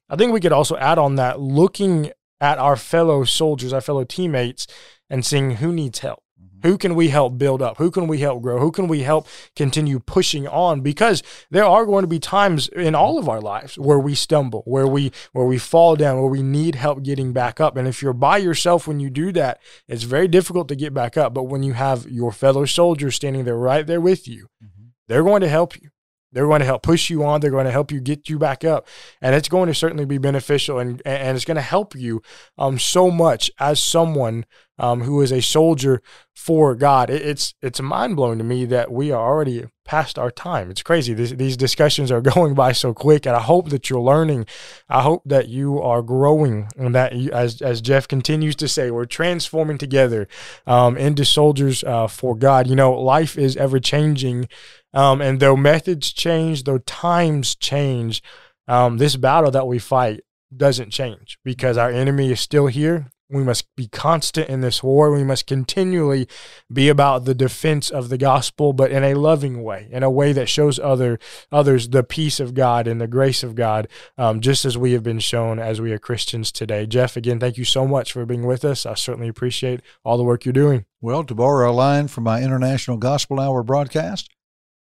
I 0.10 0.16
think 0.16 0.32
we 0.32 0.40
could 0.40 0.52
also 0.52 0.78
add 0.78 1.00
on 1.00 1.16
that 1.16 1.40
looking 1.40 2.12
at 2.44 2.60
our 2.60 2.76
fellow 2.76 3.24
soldiers, 3.24 3.72
our 3.72 3.80
fellow 3.80 4.04
teammates, 4.04 4.68
and 5.10 5.26
seeing 5.26 5.52
who 5.52 5.72
needs 5.72 6.00
help. 6.00 6.22
Mm-hmm. 6.38 6.68
Who 6.68 6.78
can 6.78 6.94
we 6.94 7.08
help 7.08 7.38
build 7.38 7.62
up? 7.62 7.78
Who 7.78 7.90
can 7.90 8.06
we 8.06 8.20
help 8.20 8.42
grow? 8.42 8.60
Who 8.60 8.70
can 8.70 8.90
we 8.90 9.04
help 9.04 9.30
continue 9.56 10.00
pushing 10.00 10.46
on? 10.46 10.82
Because 10.82 11.24
there 11.52 11.64
are 11.64 11.86
going 11.86 12.04
to 12.04 12.08
be 12.08 12.20
times 12.20 12.68
in 12.68 12.96
all 12.96 13.18
of 13.18 13.30
our 13.30 13.40
lives 13.40 13.80
where 13.80 13.98
we 13.98 14.14
stumble, 14.14 14.62
where 14.66 14.86
we 14.86 15.14
where 15.32 15.46
we 15.46 15.58
fall 15.58 15.96
down, 15.96 16.20
where 16.20 16.30
we 16.30 16.44
need 16.44 16.76
help 16.76 17.02
getting 17.02 17.32
back 17.32 17.62
up. 17.62 17.78
And 17.78 17.88
if 17.88 18.02
you're 18.02 18.12
by 18.12 18.40
yourself 18.40 18.90
when 18.90 19.00
you 19.00 19.10
do 19.10 19.32
that, 19.32 19.62
it's 19.88 20.04
very 20.04 20.28
difficult 20.28 20.68
to 20.68 20.76
get 20.76 20.94
back 20.94 21.16
up. 21.16 21.34
But 21.34 21.44
when 21.44 21.64
you 21.64 21.72
have 21.74 22.12
your 22.12 22.34
fellow 22.34 22.66
soldiers 22.66 23.16
standing 23.16 23.46
there 23.46 23.58
right 23.58 23.88
there 23.88 24.02
with 24.02 24.28
you, 24.28 24.50
mm-hmm. 24.62 24.88
they're 25.08 25.24
going 25.24 25.42
to 25.42 25.50
help 25.50 25.82
you. 25.82 25.93
They're 26.34 26.48
going 26.48 26.60
to 26.60 26.66
help 26.66 26.84
push 26.84 27.10
you 27.10 27.24
on. 27.24 27.40
They're 27.40 27.52
going 27.52 27.66
to 27.66 27.72
help 27.72 27.92
you 27.92 28.02
get 28.02 28.30
you 28.30 28.38
back 28.38 28.64
up, 28.64 28.88
and 29.22 29.36
it's 29.36 29.50
going 29.50 29.68
to 29.68 29.76
certainly 29.76 30.06
be 30.06 30.18
beneficial, 30.18 30.80
and 30.80 31.02
and 31.06 31.36
it's 31.36 31.46
going 31.46 31.56
to 31.56 31.62
help 31.62 31.96
you 31.96 32.22
um 32.58 32.80
so 32.80 33.10
much 33.10 33.52
as 33.60 33.84
someone 33.84 34.46
um 34.80 35.02
who 35.02 35.22
is 35.22 35.32
a 35.32 35.42
soldier 35.42 36.02
for 36.34 36.76
God. 36.76 37.10
It, 37.10 37.22
it's 37.22 37.54
it's 37.62 37.82
mind 37.82 38.16
blowing 38.16 38.40
to 38.40 38.44
me 38.44 38.66
that 38.66 38.92
we 38.92 39.12
are 39.12 39.26
already 39.26 39.66
past 39.86 40.18
our 40.18 40.32
time. 40.32 40.72
It's 40.72 40.82
crazy. 40.82 41.14
These, 41.14 41.36
these 41.36 41.58
discussions 41.58 42.12
are 42.12 42.22
going 42.34 42.54
by 42.54 42.72
so 42.72 42.94
quick, 42.94 43.26
and 43.26 43.36
I 43.36 43.42
hope 43.42 43.70
that 43.70 43.90
you're 43.90 44.02
learning. 44.02 44.46
I 44.90 45.02
hope 45.02 45.24
that 45.26 45.50
you 45.50 45.82
are 45.82 46.02
growing, 46.02 46.68
and 46.78 46.96
that 46.96 47.16
you, 47.16 47.32
as 47.32 47.62
as 47.62 47.82
Jeff 47.82 48.08
continues 48.08 48.56
to 48.58 48.68
say, 48.68 48.92
we're 48.92 49.06
transforming 49.06 49.78
together 49.78 50.28
um, 50.66 50.98
into 50.98 51.26
soldiers 51.26 51.84
uh, 51.84 52.08
for 52.08 52.36
God. 52.36 52.68
You 52.68 52.76
know, 52.76 52.94
life 52.94 53.38
is 53.38 53.58
ever 53.58 53.80
changing. 53.80 54.48
Um, 54.94 55.22
and 55.22 55.40
though 55.40 55.58
methods 55.58 56.12
change, 56.12 56.64
though 56.64 56.80
times 56.80 57.56
change, 57.56 58.22
um, 58.68 58.98
this 58.98 59.16
battle 59.16 59.52
that 59.52 59.68
we 59.68 59.80
fight 59.80 60.22
doesn't 60.56 60.92
change 60.92 61.38
because 61.44 61.78
our 61.78 61.90
enemy 61.90 62.32
is 62.32 62.40
still 62.40 62.68
here. 62.68 63.08
We 63.30 63.44
must 63.44 63.76
be 63.76 63.88
constant 63.88 64.48
in 64.48 64.62
this 64.62 64.84
war. 64.84 65.12
We 65.12 65.24
must 65.24 65.48
continually 65.48 66.28
be 66.72 66.88
about 66.88 67.26
the 67.26 67.34
defense 67.34 67.90
of 67.90 68.10
the 68.10 68.18
gospel, 68.18 68.74
but 68.74 68.92
in 68.92 69.04
a 69.04 69.16
loving 69.16 69.64
way, 69.64 69.88
in 69.92 70.04
a 70.04 70.12
way 70.12 70.34
that 70.34 70.50
shows 70.50 70.78
other 70.78 71.18
others 71.52 71.90
the 71.90 72.04
peace 72.04 72.40
of 72.40 72.54
God 72.54 72.86
and 72.86 73.02
the 73.02 73.08
grace 73.08 73.42
of 73.42 73.56
God, 73.56 73.88
um, 74.20 74.40
just 74.40 74.66
as 74.66 74.78
we 74.78 74.92
have 74.92 75.02
been 75.02 75.20
shown 75.20 75.58
as 75.58 75.82
we 75.82 75.92
are 75.92 75.98
Christians 75.98 76.52
today. 76.52 76.86
Jeff, 76.86 77.18
again, 77.18 77.40
thank 77.40 77.58
you 77.58 77.66
so 77.66 77.88
much 77.88 78.12
for 78.12 78.24
being 78.24 78.46
with 78.46 78.64
us. 78.64 78.86
I 78.86 78.94
certainly 78.94 79.30
appreciate 79.30 79.82
all 80.04 80.18
the 80.18 80.24
work 80.24 80.46
you're 80.46 80.54
doing. 80.54 80.86
Well, 81.02 81.24
to 81.24 81.34
borrow 81.34 81.72
a 81.72 81.74
line 81.74 82.10
from 82.10 82.26
my 82.26 82.44
International 82.44 82.98
Gospel 82.98 83.40
Hour 83.40 83.64
broadcast, 83.64 84.30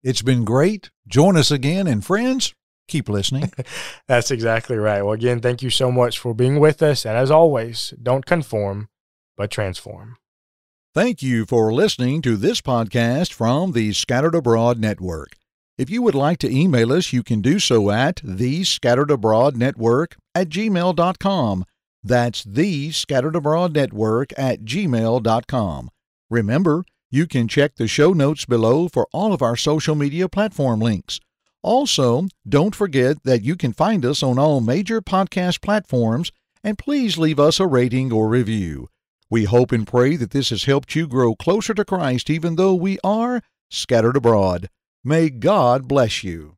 it's 0.04 0.22
been 0.22 0.44
great. 0.44 0.92
Join 1.08 1.38
us 1.38 1.52
again, 1.52 1.88
and 1.88 2.06
friends, 2.06 2.54
keep 2.88 3.08
listening. 3.10 3.52
That's 4.08 4.32
exactly 4.32 4.78
right. 4.78 5.02
Well, 5.02 5.14
again, 5.14 5.40
thank 5.40 5.62
you 5.62 5.70
so 5.70 5.92
much 5.92 6.20
for 6.20 6.34
being 6.34 6.60
with 6.60 6.82
us. 6.84 7.06
And 7.06 7.18
as 7.18 7.32
always, 7.32 7.94
don't 8.02 8.26
conform, 8.26 8.90
but 9.38 9.52
transform. 9.52 10.18
Thank 10.94 11.24
you 11.24 11.46
for 11.46 11.74
listening 11.74 12.22
to 12.22 12.38
this 12.38 12.62
podcast 12.62 13.34
from 13.34 13.72
the 13.72 13.94
Scattered 13.94 14.36
Abroad 14.36 14.78
Network. 14.78 15.38
If 15.76 15.90
you 15.90 16.04
would 16.04 16.14
like 16.14 16.38
to 16.40 16.56
email 16.56 16.94
us, 16.94 17.12
you 17.12 17.24
can 17.24 17.42
do 17.42 17.58
so 17.58 17.90
at 17.90 18.22
the 18.24 18.64
Scattered 18.64 19.10
Abroad 19.10 19.58
Network 19.58 20.16
at 20.36 20.50
gmail.com. 20.50 21.66
That's 22.04 22.44
the 22.44 22.92
Scattered 22.92 23.36
Abroad 23.36 23.74
Network 23.74 24.34
at 24.38 24.66
gmail.com. 24.66 25.90
Remember, 26.30 26.86
you 27.14 27.28
can 27.28 27.48
check 27.48 27.76
the 27.76 27.88
show 27.88 28.12
notes 28.12 28.44
below 28.44 28.88
for 28.88 29.08
all 29.14 29.34
of 29.34 29.44
our 29.44 29.56
social 29.56 29.94
media 29.94 30.28
platform 30.28 30.80
links. 30.80 31.20
Also, 31.62 32.26
don't 32.50 32.76
forget 32.76 33.22
that 33.24 33.44
you 33.44 33.56
can 33.56 33.72
find 33.72 34.04
us 34.04 34.24
on 34.24 34.40
all 34.40 34.62
major 34.62 35.00
podcast 35.00 35.62
platforms 35.62 36.32
and 36.64 36.76
please 36.76 37.16
leave 37.16 37.40
us 37.40 37.60
a 37.60 37.68
rating 37.68 38.12
or 38.12 38.28
review. 38.28 38.90
We 39.30 39.44
hope 39.44 39.72
and 39.72 39.86
pray 39.86 40.16
that 40.16 40.32
this 40.32 40.50
has 40.50 40.64
helped 40.64 40.96
you 40.96 41.08
grow 41.08 41.36
closer 41.36 41.76
to 41.76 41.86
Christ 41.86 42.32
even 42.32 42.56
though 42.56 42.74
we 42.74 42.98
are 43.04 43.44
scattered 43.70 44.18
abroad. 44.18 44.68
May 45.04 45.30
God 45.30 45.88
bless 45.88 46.24
you. 46.24 46.58